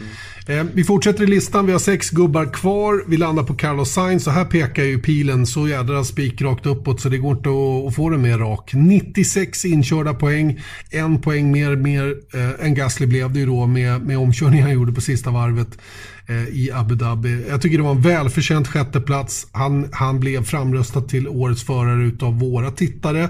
[0.00, 0.66] Mm.
[0.66, 1.66] Eh, vi fortsätter i listan.
[1.66, 3.04] Vi har sex gubbar kvar.
[3.06, 4.26] Vi landar på Carlos Sainz.
[4.26, 7.48] och här pekar ju pilen så jädra spikrakt uppåt så det går inte
[7.88, 8.70] att, få den mer rak.
[8.74, 10.60] 96 inkörda poäng.
[10.90, 14.74] En poäng mer, mer eh, än Gasly blev det ju då med, med omkörningen han
[14.74, 15.78] gjorde på sista varvet
[16.26, 17.44] eh, i Abu Dhabi.
[17.48, 19.46] Jag tycker det var en välförtjänt sjätteplats.
[19.52, 23.28] Han, han blev framröstad till årets förare utav våra tittare.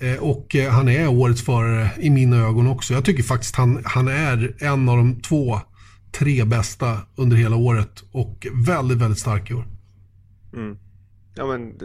[0.00, 2.94] Eh, och eh, han är årets förare i mina ögon också.
[2.94, 5.60] Jag tycker faktiskt han, han är en av de två,
[6.18, 8.04] tre bästa under hela året.
[8.12, 9.66] Och väldigt, väldigt stark i år.
[10.52, 10.78] Mm.
[11.34, 11.78] Ja, men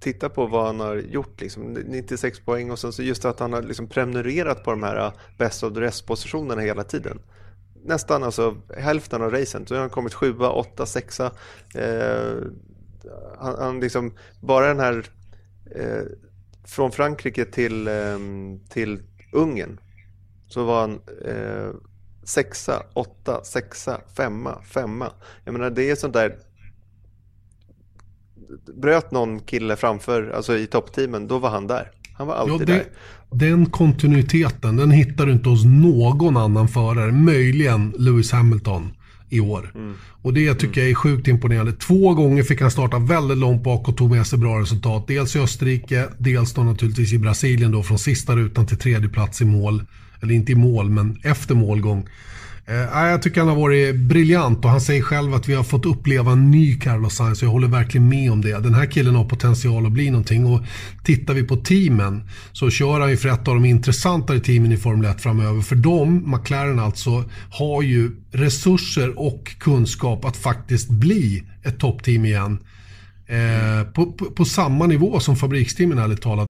[0.00, 1.40] titta på vad han har gjort.
[1.40, 1.72] Liksom.
[1.72, 5.12] 96 poäng och sen så just att han har liksom prenumererat på de här äh,
[5.38, 7.20] best of the rest-positionerna hela tiden.
[7.84, 9.66] Nästan alltså hälften av racen.
[9.66, 11.32] Så har han kommit sjua, åtta, sexa.
[11.74, 12.36] Eh,
[13.38, 15.06] han, han liksom, bara den här
[15.74, 16.02] eh,
[16.64, 18.18] från Frankrike till, eh,
[18.68, 19.02] till
[19.32, 19.80] Ungern
[20.48, 21.70] så var han eh,
[22.24, 25.12] sexa, åtta, sexa, femma, femma.
[25.44, 26.36] Jag menar det är sånt där
[28.80, 31.90] bröt någon kille framför, alltså i toppteamen, då var han där.
[32.12, 32.86] Han var alltid ja, det, där.
[33.30, 37.12] Den kontinuiteten, den hittar du inte hos någon annan förare.
[37.12, 38.92] Möjligen Lewis Hamilton
[39.28, 39.72] i år.
[39.74, 39.94] Mm.
[40.22, 41.72] Och det tycker jag är sjukt imponerande.
[41.72, 45.06] Två gånger fick han starta väldigt långt bak och tog med sig bra resultat.
[45.08, 49.40] Dels i Österrike, dels då naturligtvis i Brasilien då från sista rutan till tredje plats
[49.40, 49.82] i mål.
[50.22, 52.08] Eller inte i mål, men efter målgång.
[52.70, 55.86] Eh, jag tycker han har varit briljant och han säger själv att vi har fått
[55.86, 58.58] uppleva en ny Carlos Sainz och jag håller verkligen med om det.
[58.58, 60.60] Den här killen har potential att bli någonting och
[61.04, 64.76] tittar vi på teamen så kör han ju för ett av de intressantare teamen i
[64.76, 65.60] Formel 1 framöver.
[65.62, 72.58] För de, McLaren alltså, har ju resurser och kunskap att faktiskt bli ett toppteam igen.
[73.26, 76.49] Eh, på, på, på, samma nivå som fabriksteamen ärligt talat.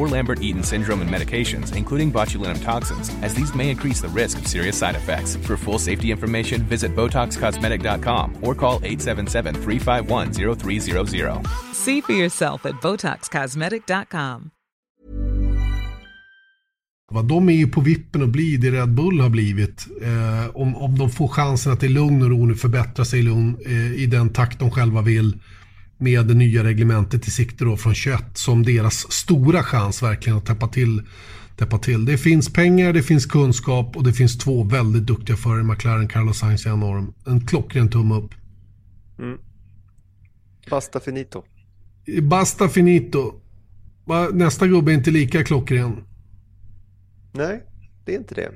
[0.00, 4.46] or Lambert-Eaton syndrome and medications, including botulinum toxins, as these may increase the risk of
[4.46, 5.36] serious side effects.
[5.46, 11.46] For full safety information, visit BotoxCosmetic.com or call 877-351-0300.
[11.74, 14.50] See for yourself at BotoxCosmetic.com.
[17.24, 19.86] De är ju på vippen att bli det Red Bull har blivit.
[20.02, 23.22] Eh, om, om de får chansen att i lugn och ro nu förbättra sig i,
[23.22, 25.36] lugn, eh, i den takt de själva vill
[26.00, 30.46] med det nya reglementet i sikte då från 21 som deras stora chans verkligen att
[30.46, 31.02] täppa till,
[31.56, 32.04] täppa till.
[32.04, 35.62] Det finns pengar, det finns kunskap och det finns två väldigt duktiga förare.
[35.62, 37.14] McLaren, Carlos Sainz en av dem.
[37.26, 38.30] En klockren tumme upp.
[39.18, 39.38] Mm.
[40.70, 41.42] Basta finito.
[42.22, 43.34] Basta finito.
[44.32, 45.96] Nästa gubbe är inte lika klockren.
[47.32, 47.62] Nej,
[48.04, 48.50] det är inte det.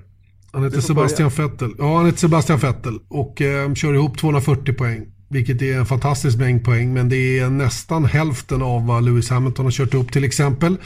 [0.52, 1.48] Han heter Sebastian börja.
[1.48, 1.74] Vettel.
[1.78, 5.13] Ja, han heter Sebastian Vettel och eh, kör ihop 240 poäng.
[5.34, 9.64] Vilket är en fantastisk mängd poäng, men det är nästan hälften av vad Lewis Hamilton
[9.64, 10.76] har kört upp till exempel.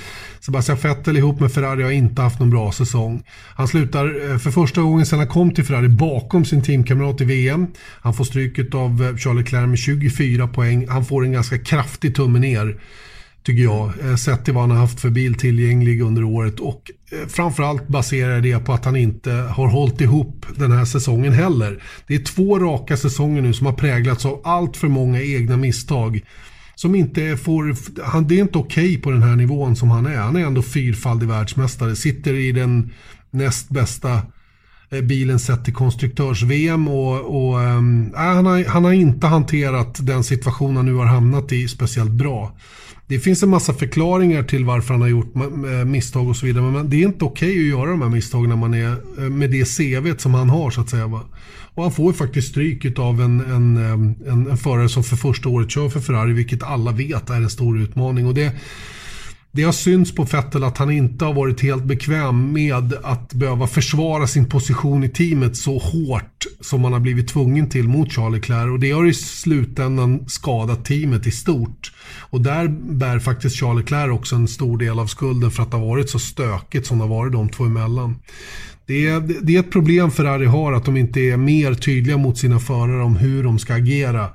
[0.40, 3.22] Sebastian Vettel ihop med Ferrari har inte haft någon bra säsong.
[3.54, 7.24] Han slutar eh, för första gången sedan han kom till Ferrari bakom sin teamkamrat i
[7.24, 7.66] VM.
[8.00, 10.88] Han får stryket av Charlie Charles Leclerc med 24 poäng.
[10.88, 12.80] Han får en ganska kraftig tumme ner
[13.48, 13.92] tycker jag.
[14.00, 17.88] Eh, sett till vad han har haft för bil tillgänglig under året och eh, framförallt
[17.88, 21.82] baserar det på att han inte har hållit ihop den här säsongen heller.
[22.06, 26.20] Det är två raka säsonger nu som har präglats av allt för många egna misstag.
[26.74, 30.06] Som inte får, han, det är inte okej okay på den här nivån som han
[30.06, 30.16] är.
[30.16, 32.92] Han är ändå fyrfaldig världsmästare, sitter i den
[33.30, 34.22] näst bästa
[34.90, 37.82] eh, bilen sett till konstruktörs-VM och, och äh,
[38.14, 42.52] han, har, han har inte hanterat den situation han nu har hamnat i speciellt bra.
[43.08, 46.64] Det finns en massa förklaringar till varför han har gjort eh, misstag och så vidare.
[46.64, 49.24] Men det är inte okej okay att göra de här misstagen när man är eh,
[49.30, 51.06] med det CV som han har så att säga.
[51.06, 51.20] Va?
[51.74, 55.16] Och han får ju faktiskt stryk av en, en, eh, en, en förare som för
[55.16, 58.26] första året kör för Ferrari, vilket alla vet är en stor utmaning.
[58.26, 58.52] Och det,
[59.52, 63.66] det har synts på Vettel att han inte har varit helt bekväm med att behöva
[63.66, 68.36] försvara sin position i teamet så hårt som man har blivit tvungen till mot Charlie
[68.36, 71.92] Leclerc och det har i slutändan skadat teamet i stort.
[72.30, 75.76] Och där bär faktiskt Charlie Leclerc också en stor del av skulden för att det
[75.76, 78.16] har varit så stökigt som det har varit de två emellan.
[78.86, 82.38] Det är, det är ett problem Ferrari har att de inte är mer tydliga mot
[82.38, 84.28] sina förare om hur de ska agera.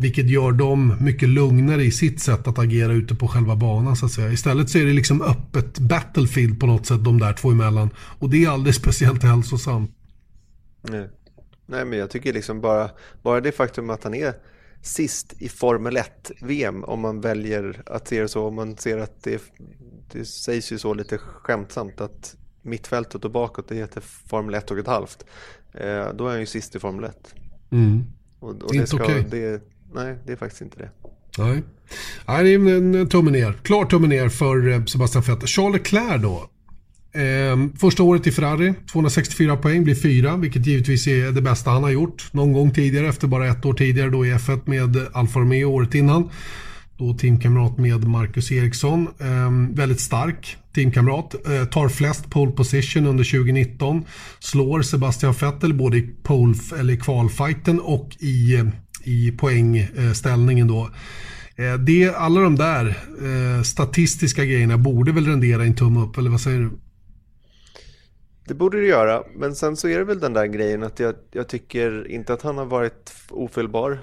[0.00, 4.06] Vilket gör dem mycket lugnare i sitt sätt att agera ute på själva banan så
[4.06, 4.32] att säga.
[4.32, 7.90] Istället så är det liksom öppet battlefield på något sätt de där två emellan.
[8.18, 9.90] Och det är aldrig speciellt hälsosamt.
[10.82, 11.08] Nej.
[11.66, 12.90] Nej men jag tycker liksom bara,
[13.22, 14.34] bara det faktum att han är
[14.82, 18.46] sist i Formel 1-VM om man väljer att se det så.
[18.46, 19.42] Om man ser att det,
[20.12, 24.78] det sägs ju så lite skämtsamt att mittfältet och bakåt det heter Formel 1 och
[24.78, 25.24] ett halvt.
[25.74, 27.34] Eh, då är han ju sist i Formel 1.
[27.70, 28.04] Mm.
[28.38, 29.26] Och, och det ska, okej.
[29.30, 29.62] det,
[29.94, 30.90] nej, det är faktiskt inte det.
[31.38, 31.62] Nej.
[32.28, 33.52] Nej, det är en, tumme ner.
[33.62, 35.48] Klar tumme ner för eh, Sebastian Vettel.
[35.48, 36.50] Charles Leclerc då.
[37.20, 41.82] Eh, första året i Ferrari, 264 poäng, blir fyra, vilket givetvis är det bästa han
[41.82, 42.28] har gjort.
[42.32, 45.94] Någon gång tidigare, efter bara ett år tidigare då i F1 med Alfa Romeo året
[45.94, 46.30] innan.
[46.98, 49.08] Då teamkamrat med Marcus Eriksson.
[49.20, 51.34] Eh, väldigt stark teamkamrat.
[51.34, 54.04] Eh, tar flest pole position under 2019.
[54.38, 58.66] Slår Sebastian Vettel både i, pole, eller i kvalfighten och i, eh,
[59.08, 60.90] i poängställningen då.
[61.56, 62.86] Eh, Det, alla de där
[63.22, 66.70] eh, statistiska grejerna borde väl rendera en tumme upp, eller vad säger du?
[68.48, 71.14] Det borde det göra, men sen så är det väl den där grejen att jag,
[71.32, 73.98] jag tycker inte att han har varit ofelbar.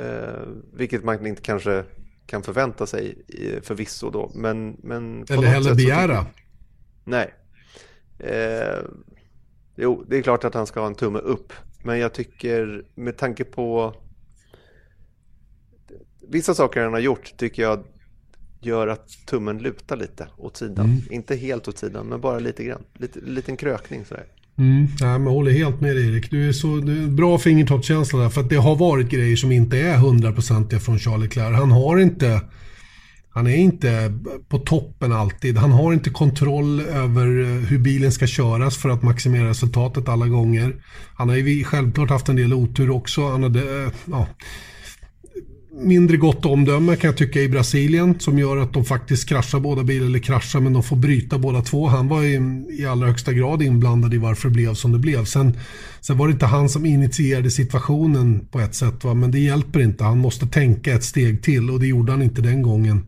[0.00, 1.84] Eh, vilket man inte kanske
[2.26, 4.32] kan förvänta sig i- förvisso då.
[4.34, 6.26] Men, men Eller heller begära.
[7.04, 7.34] Nej.
[8.18, 8.78] Eh,
[9.76, 11.52] jo, det är klart att han ska ha en tumme upp.
[11.82, 13.94] Men jag tycker med tanke på
[16.28, 17.84] vissa saker han har gjort tycker jag
[18.60, 20.84] gör att tummen lutar lite åt sidan.
[20.84, 21.02] Mm.
[21.10, 22.82] Inte helt åt sidan, men bara lite grann.
[22.94, 24.24] Lite, liten krökning sådär.
[24.58, 26.30] Mm, nej, men jag håller helt med dig Erik.
[26.30, 28.28] Du är så du är bra fingertoppskänsla där.
[28.28, 31.56] För att det har varit grejer som inte är hundraprocentiga från Charles Leclerc.
[31.56, 32.40] Han har inte...
[33.30, 34.18] Han är inte
[34.48, 35.56] på toppen alltid.
[35.56, 40.26] Han har inte kontroll över eh, hur bilen ska köras för att maximera resultatet alla
[40.26, 40.84] gånger.
[41.14, 43.28] Han har ju självklart haft en del otur också.
[43.28, 44.26] Han hade, eh, ja,
[45.76, 49.84] mindre gott omdöme kan jag tycka i Brasilien som gör att de faktiskt kraschar båda
[49.84, 51.86] bilar, eller kraschar men de får bryta båda två.
[51.88, 55.24] Han var i, i allra högsta grad inblandad i varför det blev som det blev.
[55.24, 55.56] Sen,
[56.00, 59.14] sen var det inte han som initierade situationen på ett sätt va?
[59.14, 60.04] men det hjälper inte.
[60.04, 63.02] Han måste tänka ett steg till och det gjorde han inte den gången.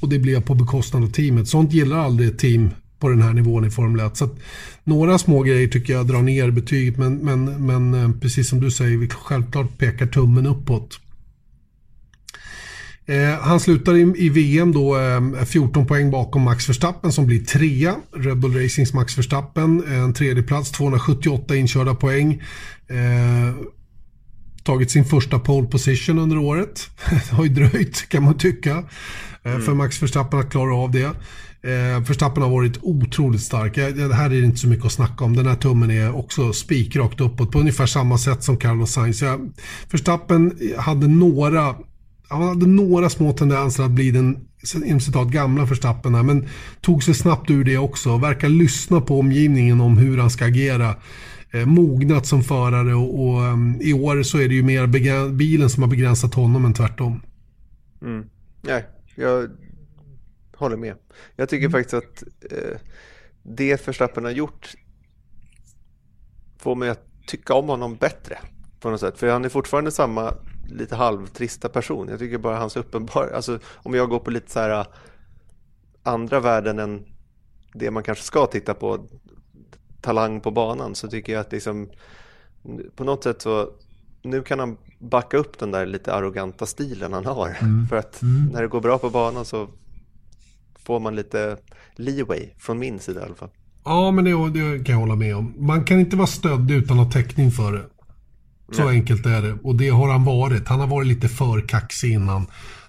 [0.00, 1.48] Och det blev på bekostnad av teamet.
[1.48, 4.16] Sånt gillar aldrig ett team på den här nivån i Formel 1.
[4.16, 4.38] Så att
[4.84, 8.70] några små grejer tycker jag drar ner betyget men, men, men eh, precis som du
[8.70, 11.01] säger, vi självklart pekar tummen uppåt.
[13.06, 17.44] Eh, han slutar i, i VM då eh, 14 poäng bakom Max Verstappen som blir
[17.44, 17.96] trea.
[18.16, 22.42] Red Bull Racings Max Verstappen, eh, en tredje plats 278 inkörda poäng.
[22.88, 23.54] Eh,
[24.64, 26.90] tagit sin första pole position under året.
[27.10, 28.84] det har ju dröjt kan man tycka
[29.42, 31.10] eh, för Max Verstappen att klara av det.
[31.64, 33.74] Eh, Verstappen har varit otroligt stark.
[33.74, 35.36] Det här är det inte så mycket att snacka om.
[35.36, 39.22] Den här tummen är också spikrakt uppåt på ungefär samma sätt som Carlos Sainz.
[39.22, 39.52] Jag,
[39.90, 41.74] Verstappen hade några
[42.28, 44.48] han hade några små tendenser att bli den
[44.84, 46.48] inom citat, gamla Verstappen här, men
[46.80, 48.18] tog sig snabbt ur det också.
[48.18, 50.96] Verkar lyssna på omgivningen om hur han ska agera.
[51.50, 54.86] Eh, mognat som förare och, och em, i år så är det ju mer
[55.32, 57.22] bilen som har begränsat honom än tvärtom.
[58.02, 58.26] Mm.
[58.60, 59.50] Nej, jag
[60.56, 60.94] håller med.
[61.36, 62.78] Jag tycker faktiskt att eh,
[63.42, 64.74] det Verstappen har gjort
[66.58, 68.38] får mig att tycka om honom bättre
[68.80, 69.18] på något sätt.
[69.18, 70.34] För han är fortfarande samma
[70.66, 72.08] lite halvtrista person.
[72.08, 74.86] Jag tycker bara hans uppenbar, alltså om jag går på lite så här äh,
[76.02, 77.04] andra värden än
[77.74, 79.06] det man kanske ska titta på,
[80.00, 81.88] talang på banan, så tycker jag att liksom
[82.96, 83.70] på något sätt så
[84.22, 87.56] nu kan han backa upp den där lite arroganta stilen han har.
[87.88, 88.20] För att
[88.52, 89.68] när det går bra på banan så
[90.78, 91.56] får man lite
[91.96, 93.50] leeway från min sida i alla fall.
[93.84, 95.54] Ja, men det, det kan jag hålla med om.
[95.56, 97.84] Man kan inte vara stödd utan att ha täckning för det.
[98.72, 99.52] Så enkelt är det.
[99.62, 100.68] Och det har han varit.
[100.68, 102.46] Han har varit lite för kaxig innan.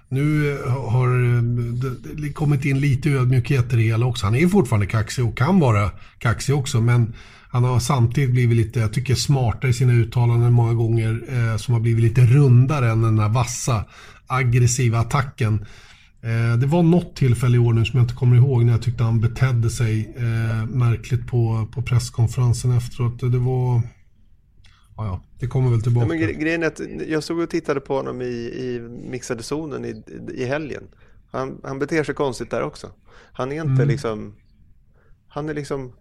[0.09, 1.07] Nu eh, har
[1.37, 4.25] eh, det- det kommit in lite ödmjukhet i det hela också.
[4.25, 6.81] Han är fortfarande kaxig och kan vara kaxig också.
[6.81, 7.13] Men
[7.49, 11.21] han har samtidigt blivit lite, jag tycker, smartare i sina uttalanden många gånger.
[11.29, 13.85] Eh, som har blivit lite rundare än den där vassa,
[14.27, 15.65] aggressiva attacken.
[16.23, 18.81] Eh, det var något tillfälle i år nu som jag inte kommer ihåg när jag
[18.81, 23.19] tyckte han betedde sig eh, märkligt på, på presskonferensen efteråt.
[23.19, 23.81] Det var...
[24.97, 26.07] Ja, ja, det kommer väl tillbaka.
[26.07, 28.79] men gre- grejen är att jag såg och tittade på honom i, i
[29.09, 30.83] mixade zonen i, i helgen.
[31.31, 32.91] Han, han beter sig konstigt där också.
[33.33, 34.35] Han är inte liksom...
[35.27, 35.93] Han är liksom...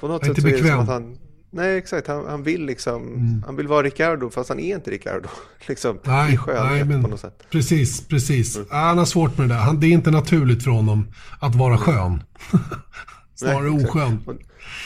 [0.00, 0.80] På något sätt så är det som bekväm.
[0.80, 1.18] att han...
[1.50, 2.06] Nej, exakt.
[2.08, 3.02] Han, han vill liksom...
[3.08, 3.42] Mm.
[3.46, 5.28] Han vill vara Ricardo fast han är inte Ricardo.
[5.68, 7.42] liksom Nej, i skönhet nej, men- på något sätt.
[7.50, 8.58] Precis, precis.
[8.70, 9.60] Ja, han har svårt med det där.
[9.60, 11.06] Han, det är inte naturligt för honom
[11.40, 12.22] att vara skön.
[13.34, 14.18] Snarare Nej, oskön.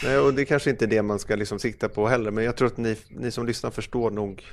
[0.04, 2.30] Nej, och det är kanske inte det man ska liksom sikta på heller.
[2.30, 4.44] Men jag tror att ni, ni som lyssnar förstår nog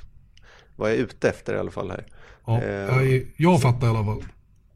[0.76, 2.06] vad jag är ute efter i alla fall här.
[2.46, 2.70] Ja, Eh,
[3.12, 4.22] jag, jag fattar i alla fall.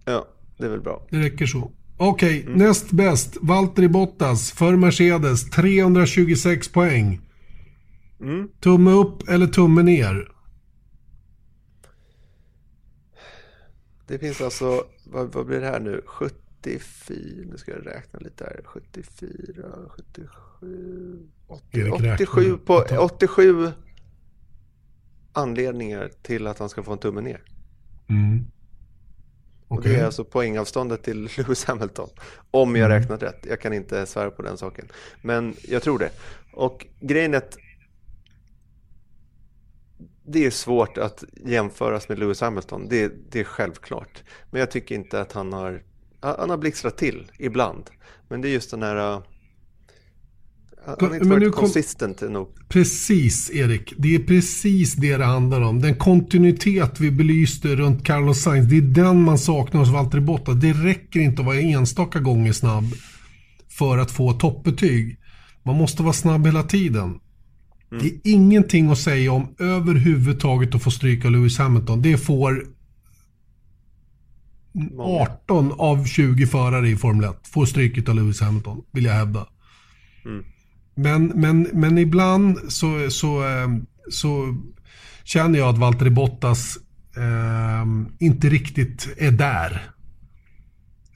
[0.04, 0.26] Ja,
[0.58, 1.06] det är väl bra.
[1.10, 1.72] Det räcker så.
[1.96, 2.52] Okej, Mm.
[2.58, 3.36] näst bäst.
[3.40, 5.50] Valtteri Bottas för Mercedes.
[5.50, 7.20] 326 poäng.
[8.20, 8.48] Mm.
[8.60, 10.32] Tumme upp eller tumme ner?
[14.06, 16.02] Det finns alltså, vad, vad blir det här nu?
[16.62, 18.60] 74, nu ska jag räkna lite här.
[18.64, 23.72] 74, 77, 80, 87, på, 87
[25.32, 27.42] anledningar till att han ska få en tumme ner.
[28.08, 28.44] Mm.
[29.68, 32.08] Och det är alltså poängavståndet till Lewis Hamilton.
[32.50, 33.00] Om jag mm.
[33.00, 33.46] räknat rätt.
[33.48, 34.88] Jag kan inte svära på den saken.
[35.22, 36.10] Men jag tror det.
[36.52, 37.58] Och grejen är att
[40.24, 42.88] det är svårt att jämföras med Lewis Hamilton.
[42.88, 44.22] Det, det är självklart.
[44.50, 45.82] Men jag tycker inte att han har...
[46.20, 47.90] Han har blixtrat till ibland.
[48.28, 49.22] Men det är just den här
[50.86, 52.32] han har inte varit konsistent kom...
[52.32, 52.48] nog.
[52.68, 53.94] Precis, Erik.
[53.96, 55.80] Det är precis det det handlar om.
[55.80, 60.54] Den kontinuitet vi belyste runt Carlos Sainz, det är den man saknar hos Valtteri Bottas.
[60.54, 62.84] Det räcker inte att vara enstaka gånger snabb
[63.68, 65.18] för att få toppbetyg.
[65.62, 67.20] Man måste vara snabb hela tiden.
[67.92, 68.04] Mm.
[68.04, 72.02] Det är ingenting att säga om överhuvudtaget att få stryka Lewis Hamilton.
[72.02, 72.64] Det får
[74.98, 79.46] 18 av 20 förare i Formel 1 får stryket av Lewis Hamilton, vill jag hävda.
[80.24, 80.44] Mm.
[80.94, 84.56] Men, men, men ibland så, så, ehm, så
[85.24, 86.78] känner jag att Valtteri Bottas
[87.16, 87.86] eh,
[88.18, 89.90] inte riktigt är där.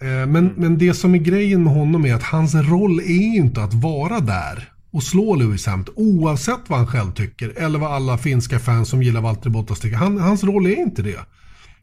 [0.00, 0.52] Eh, men, mm.
[0.56, 4.20] men det som är grejen med honom är att hans roll är inte att vara
[4.20, 8.88] där och slå Lewis Hamilton oavsett vad han själv tycker eller vad alla finska fans
[8.88, 9.96] som gillar Valtteri Bottas tycker.
[9.96, 11.20] Han, hans roll är inte det.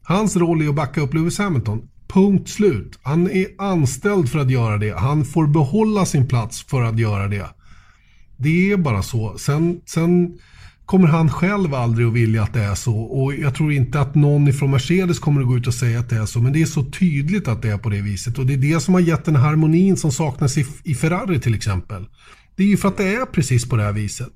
[0.10, 1.82] Hans roll är att backa upp Lewis Hamilton.
[2.07, 2.99] Punkt slut.
[3.01, 4.99] Han är anställd för att göra det.
[4.99, 7.49] Han får behålla sin plats för att göra det.
[8.38, 9.38] Det är bara så.
[9.38, 10.38] Sen, sen
[10.86, 12.95] kommer han själv aldrig att vilja att det är så.
[12.95, 16.10] Och jag tror inte att någon ifrån Mercedes kommer att gå ut och säga att
[16.10, 16.39] det är så.
[16.39, 18.38] Men det är så tydligt att det är på det viset.
[18.38, 21.55] Och det är det som har gett den harmonin som saknas i, i Ferrari till
[21.55, 22.05] exempel.
[22.55, 24.30] Det är ju för att det är precis på det här viset.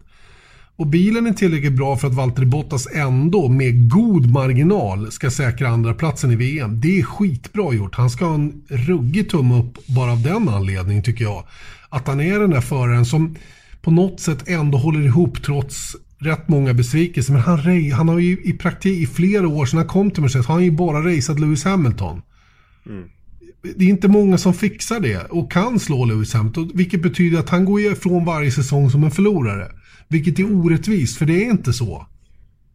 [0.75, 5.69] Och bilen är tillräckligt bra för att Valtteri Bottas ändå med god marginal ska säkra
[5.69, 6.81] andra platsen i VM.
[6.81, 7.95] Det är skitbra gjort.
[7.95, 11.43] Han ska ha en ruggig tumme upp bara av den anledningen tycker jag.
[11.89, 13.35] Att han är den där föraren som
[13.81, 17.33] på något sätt ändå håller ihop trots rätt många besvikelser.
[17.33, 20.47] Men han, han har ju i praktik i flera år sedan han kom till Mercedes
[20.47, 22.21] har han ju bara raceat Lewis Hamilton.
[22.85, 23.03] Mm.
[23.75, 26.71] Det är inte många som fixar det och kan slå Lewis Hamilton.
[26.73, 29.71] Vilket betyder att han går ifrån varje säsong som en förlorare.
[30.13, 32.07] Vilket är orättvist, för det är inte så.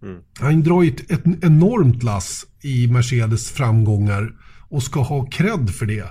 [0.02, 0.20] Mm.
[0.38, 4.32] Han drar ett, ett enormt lass i Mercedes framgångar
[4.68, 6.10] och ska ha cred för det.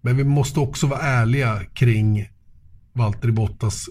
[0.00, 2.28] Men vi måste också vara ärliga kring
[2.92, 3.88] Valtteri Bottas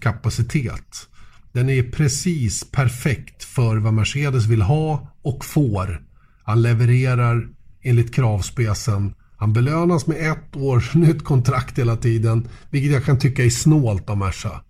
[0.00, 1.08] kapacitet.
[1.52, 6.02] Den är precis perfekt för vad Mercedes vill ha och får.
[6.42, 7.48] Han levererar
[7.82, 9.14] enligt kravspecen.
[9.36, 14.10] Han belönas med ett års nytt kontrakt hela tiden, vilket jag kan tycka är snålt
[14.10, 14.62] av Merca.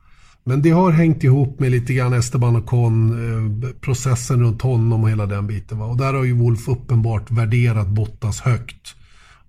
[0.48, 3.12] Men det har hängt ihop med lite grann Esteban och Con,
[3.64, 5.78] eh, processen runt honom och hela den biten.
[5.78, 5.86] Va?
[5.86, 8.94] Och där har ju Wolf uppenbart värderat Bottas högt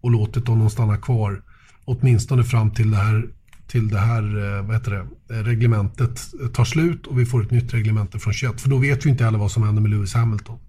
[0.02, 1.43] och låtit honom stanna kvar.
[1.86, 3.30] Åtminstone fram till det här
[3.68, 4.24] till det här
[4.58, 6.20] eh, vad heter det, eh, reglementet
[6.54, 8.62] tar slut och vi får ett nytt reglemente från 21.
[8.62, 10.60] För då vet vi inte heller vad som händer med Lewis Hamilton.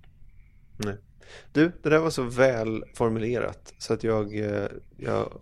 [0.77, 0.97] Nej.
[1.53, 4.35] Du, det där var så väl formulerat så att jag,
[4.97, 5.33] jag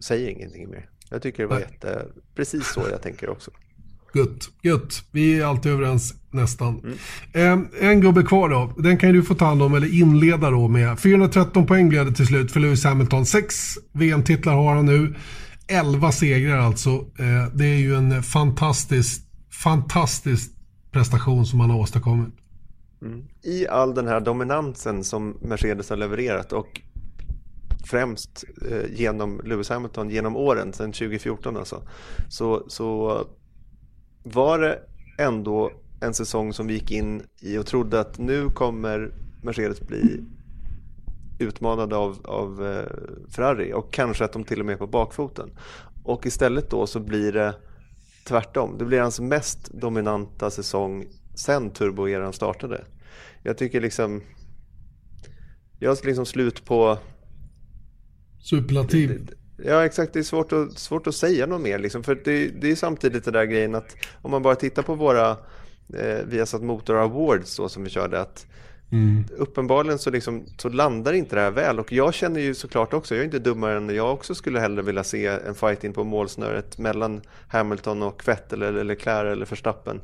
[0.00, 0.88] säger ingenting mer.
[1.10, 3.50] Jag tycker det var jätte, precis så jag tänker också.
[4.14, 5.02] Gött, gött.
[5.10, 6.96] Vi är alltid överens nästan.
[7.34, 7.68] Mm.
[7.80, 8.72] en gubbe kvar då.
[8.76, 10.98] Den kan ju du få ta hand om eller inleda då med.
[10.98, 13.26] 413 poäng blev det till slut för Lewis Hamilton.
[13.26, 15.14] Sex VM-titlar har han nu.
[15.68, 16.90] 11 segrar alltså.
[16.90, 19.22] Eh, det är ju en fantastisk,
[19.62, 20.50] fantastisk
[20.92, 22.34] prestation som han har åstadkommit.
[23.02, 23.24] Mm.
[23.42, 26.80] I all den här dominansen som Mercedes har levererat och
[27.84, 31.82] främst eh, genom Lewis Hamilton genom åren, sedan 2014 alltså,
[32.28, 33.20] så, så
[34.22, 34.78] var det
[35.18, 39.12] ändå en säsong som vi gick in i och trodde att nu kommer
[39.42, 40.24] Mercedes bli
[41.38, 45.50] utmanade av, av eh, Ferrari och kanske att de till och med är på bakfoten.
[46.04, 47.54] Och istället då så blir det
[48.24, 48.78] tvärtom.
[48.78, 52.84] Det blir hans mest dominanta säsong sen turboeran startade.
[53.42, 54.22] Jag tycker liksom...
[55.78, 56.98] Jag har liksom slut på...
[58.38, 59.30] Superlativ.
[59.64, 62.02] Ja exakt, det är svårt att, svårt att säga något mer liksom.
[62.02, 65.30] För det, det är samtidigt den där grejen att om man bara tittar på våra
[65.94, 68.20] eh, Viasat Motor Awards då, som vi körde.
[68.20, 68.46] att
[68.92, 69.24] Mm.
[69.36, 73.14] Uppenbarligen så, liksom, så landar inte det här väl och jag känner ju såklart också,
[73.14, 76.04] jag är inte dummare än jag också skulle hellre vilja se en fight in på
[76.04, 80.00] målsnöret mellan Hamilton och Vettel eller Leclerc eller Verstappen.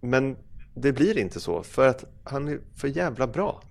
[0.00, 0.36] Men
[0.74, 3.62] det blir inte så för att han är för jävla bra.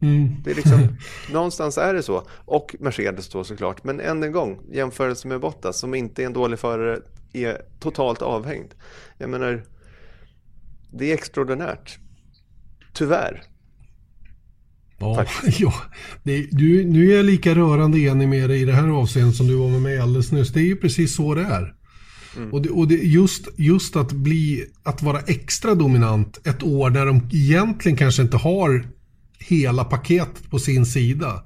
[0.00, 0.34] Mm.
[0.44, 0.88] Det är liksom,
[1.32, 2.26] någonstans är det så.
[2.30, 3.84] Och Mercedes då såklart.
[3.84, 7.00] Men än en gång, jämförelse med Bottas som inte är en dålig förare
[7.32, 8.74] är totalt avhängd.
[9.18, 9.62] Jag menar,
[10.92, 11.98] det är extraordinärt.
[12.92, 13.42] Tyvärr.
[14.98, 15.24] Ja,
[15.58, 15.74] ja
[16.22, 19.46] det, du, nu är jag lika rörande enig med dig i det här avseendet som
[19.46, 20.52] du var med mig alldeles nyss.
[20.52, 21.74] Det är ju precis så det är.
[22.36, 22.52] Mm.
[22.52, 27.06] Och, det, och det, just, just att bli, att vara extra dominant ett år där
[27.06, 28.84] de egentligen kanske inte har
[29.50, 31.42] hela paketet på sin sida.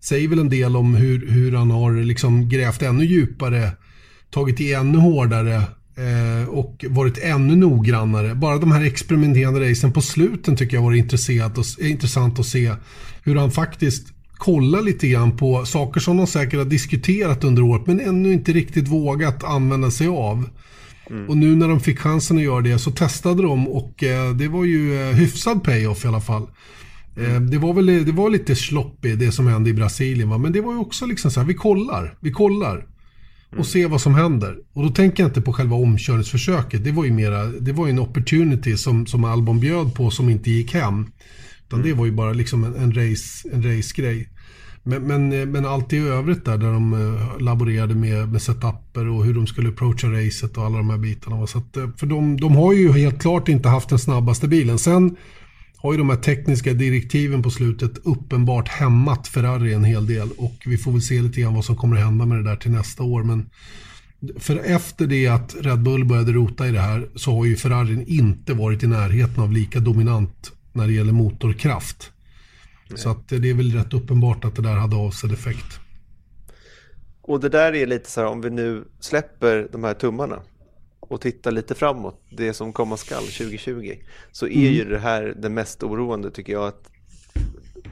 [0.00, 3.70] Säger väl en del om hur, hur han har liksom grävt ännu djupare,
[4.30, 5.54] tagit i ännu hårdare
[5.96, 8.34] eh, och varit ännu noggrannare.
[8.34, 10.92] Bara de här experimenterande racen på sluten tycker jag var
[11.84, 12.74] intressant att se
[13.22, 17.86] hur han faktiskt kollar lite grann på saker som de säkert har diskuterat under året
[17.86, 20.48] men ännu inte riktigt vågat använda sig av.
[21.10, 21.28] Mm.
[21.28, 24.48] Och nu när de fick chansen att göra det så testade de och eh, det
[24.48, 26.46] var ju eh, hyfsad payoff i alla fall.
[27.16, 30.38] Eh, det var väl det var lite sloppy det som hände i Brasilien va?
[30.38, 32.86] men det var ju också liksom så här, vi kollar, vi kollar.
[33.48, 33.64] Och mm.
[33.64, 34.56] ser vad som händer.
[34.72, 36.84] Och då tänker jag inte på själva omkörningsförsöket.
[36.84, 40.28] Det var ju mera, det var ju en opportunity som, som Albon bjöd på som
[40.28, 41.06] inte gick hem.
[41.66, 41.90] Utan mm.
[41.90, 44.28] det var ju bara liksom en, en race, en race-grej.
[44.82, 49.24] Men, men, men allt i övrigt där, där de eh, laborerade med, med setuper och
[49.24, 51.46] hur de skulle approacha racet och alla de här bitarna.
[51.46, 54.78] Så att, eh, för de, de har ju helt klart inte haft den snabbaste bilen.
[54.78, 55.16] Sen
[55.82, 60.62] har ju de här tekniska direktiven på slutet uppenbart hämmat Ferrari en hel del och
[60.66, 62.70] vi får väl se lite grann vad som kommer att hända med det där till
[62.70, 63.22] nästa år.
[63.22, 63.50] Men
[64.38, 68.04] för efter det att Red Bull började rota i det här så har ju Ferrari
[68.06, 72.12] inte varit i närheten av lika dominant när det gäller motorkraft.
[72.88, 72.98] Nej.
[72.98, 75.80] Så att det är väl rätt uppenbart att det där hade avsedd effekt.
[77.22, 80.40] Och det där är lite så här om vi nu släpper de här tummarna
[81.12, 83.96] och tittar lite framåt, det som komma skall 2020,
[84.32, 84.72] så är mm.
[84.72, 86.66] ju det här det mest oroande tycker jag.
[86.66, 86.90] att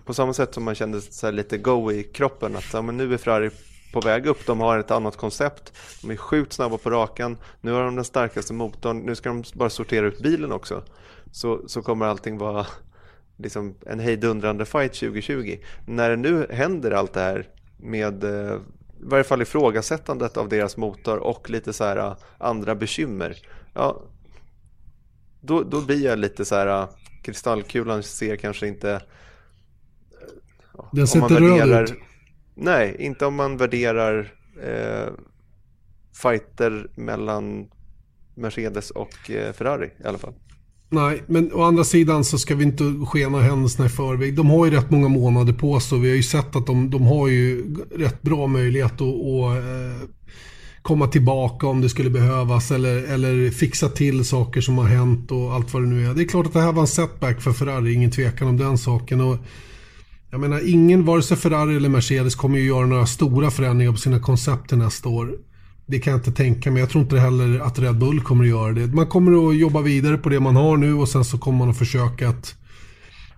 [0.05, 3.15] På samma sätt som man kände så lite go i kroppen, att ja, men nu
[3.15, 3.51] är Ferrari
[3.93, 7.73] på väg upp, de har ett annat koncept, de är sjukt snabba på rakan, nu
[7.73, 10.85] har de den starkaste motorn, nu ska de bara sortera ut bilen också.
[11.33, 12.67] Så, så kommer allting vara
[13.37, 15.59] liksom en hejdundrande fight 2020.
[15.87, 18.61] När det nu händer allt det här med eh,
[19.03, 23.37] i varje fall ifrågasättandet av deras motor och lite så här äh, andra bekymmer.
[23.75, 24.03] Ja,
[25.41, 26.89] då, då blir jag lite så här, äh,
[27.23, 28.93] kristallkulan ser kanske inte...
[28.93, 31.95] Äh, Den ser inte röd ut.
[32.55, 35.09] Nej, inte om man värderar eh,
[36.23, 37.71] fighter mellan
[38.35, 39.15] Mercedes och
[39.55, 40.35] Ferrari i alla fall.
[40.93, 44.37] Nej, men å andra sidan så ska vi inte skena händelserna i förväg.
[44.37, 46.91] De har ju rätt många månader på sig och vi har ju sett att de,
[46.91, 50.09] de har ju rätt bra möjlighet att, att eh,
[50.83, 55.55] komma tillbaka om det skulle behövas eller, eller fixa till saker som har hänt och
[55.55, 56.15] allt vad det nu är.
[56.15, 58.79] Det är klart att det här var en setback för Ferrari, ingen tvekan om den
[58.79, 59.21] saken.
[59.21, 59.37] Och
[60.31, 63.99] jag menar, ingen, vare sig Ferrari eller Mercedes kommer ju göra några stora förändringar på
[63.99, 65.35] sina koncept till nästa år.
[65.91, 66.81] Det kan jag inte tänka mig.
[66.81, 68.87] Jag tror inte heller att Red Bull kommer att göra det.
[68.87, 71.71] Man kommer att jobba vidare på det man har nu och sen så kommer man
[71.71, 72.55] att försöka att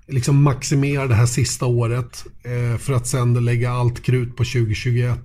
[0.09, 2.25] liksom maximera det här sista året.
[2.43, 5.19] Eh, för att sen lägga allt krut på 2021.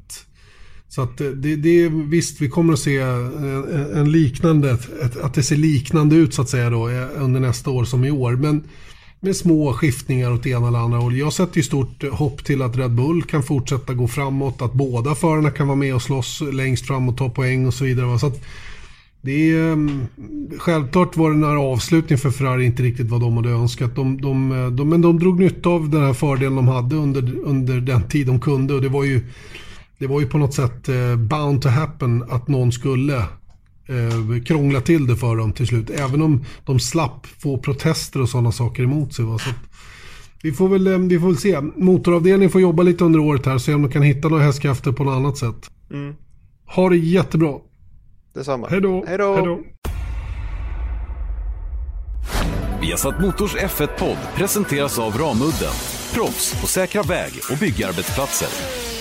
[0.89, 4.77] Så att eh, det, det visst, vi kommer att se eh, en, liknande,
[5.21, 8.11] att det ser liknande ut så att säga då eh, under nästa år som i
[8.11, 8.35] år.
[8.35, 8.63] Men
[9.19, 11.19] med små skiftningar åt ena eller andra hållet.
[11.19, 15.15] Jag sätter ju stort hopp till att Red Bull kan fortsätta gå framåt, att båda
[15.15, 18.19] förarna kan vara med och slåss längst fram och ta poäng och så vidare.
[18.19, 18.31] Så
[19.21, 20.07] det är, ehm,
[20.57, 23.95] självklart var den här avslutningen för Ferrari inte riktigt vad de hade önskat.
[23.95, 27.81] De, de, de, men de drog nytta av den här fördelen de hade under, under
[27.81, 28.73] den tid de kunde.
[28.73, 29.21] Och det var ju,
[29.97, 33.23] det var ju på något sätt eh, bound to happen att någon skulle
[33.87, 35.89] eh, krångla till det för dem till slut.
[35.89, 39.25] Även om de slapp få protester och sådana saker emot sig.
[39.25, 39.39] Va?
[39.39, 39.49] Så
[40.43, 41.61] vi, får väl, eh, vi får väl se.
[41.61, 43.57] Motoravdelningen får jobba lite under året här.
[43.57, 45.71] Se om de kan hitta några hästkrafter på något annat sätt.
[45.93, 46.15] Mm.
[46.65, 47.53] Ha det jättebra.
[48.33, 48.67] Detsamma.
[48.69, 49.05] Hej då.
[49.07, 49.59] Hej då.
[52.81, 55.73] Vi har satt Motors F1-podd presenteras av Ramudden.
[56.13, 58.96] Proffs på säkra väg och byggarbetsplatser.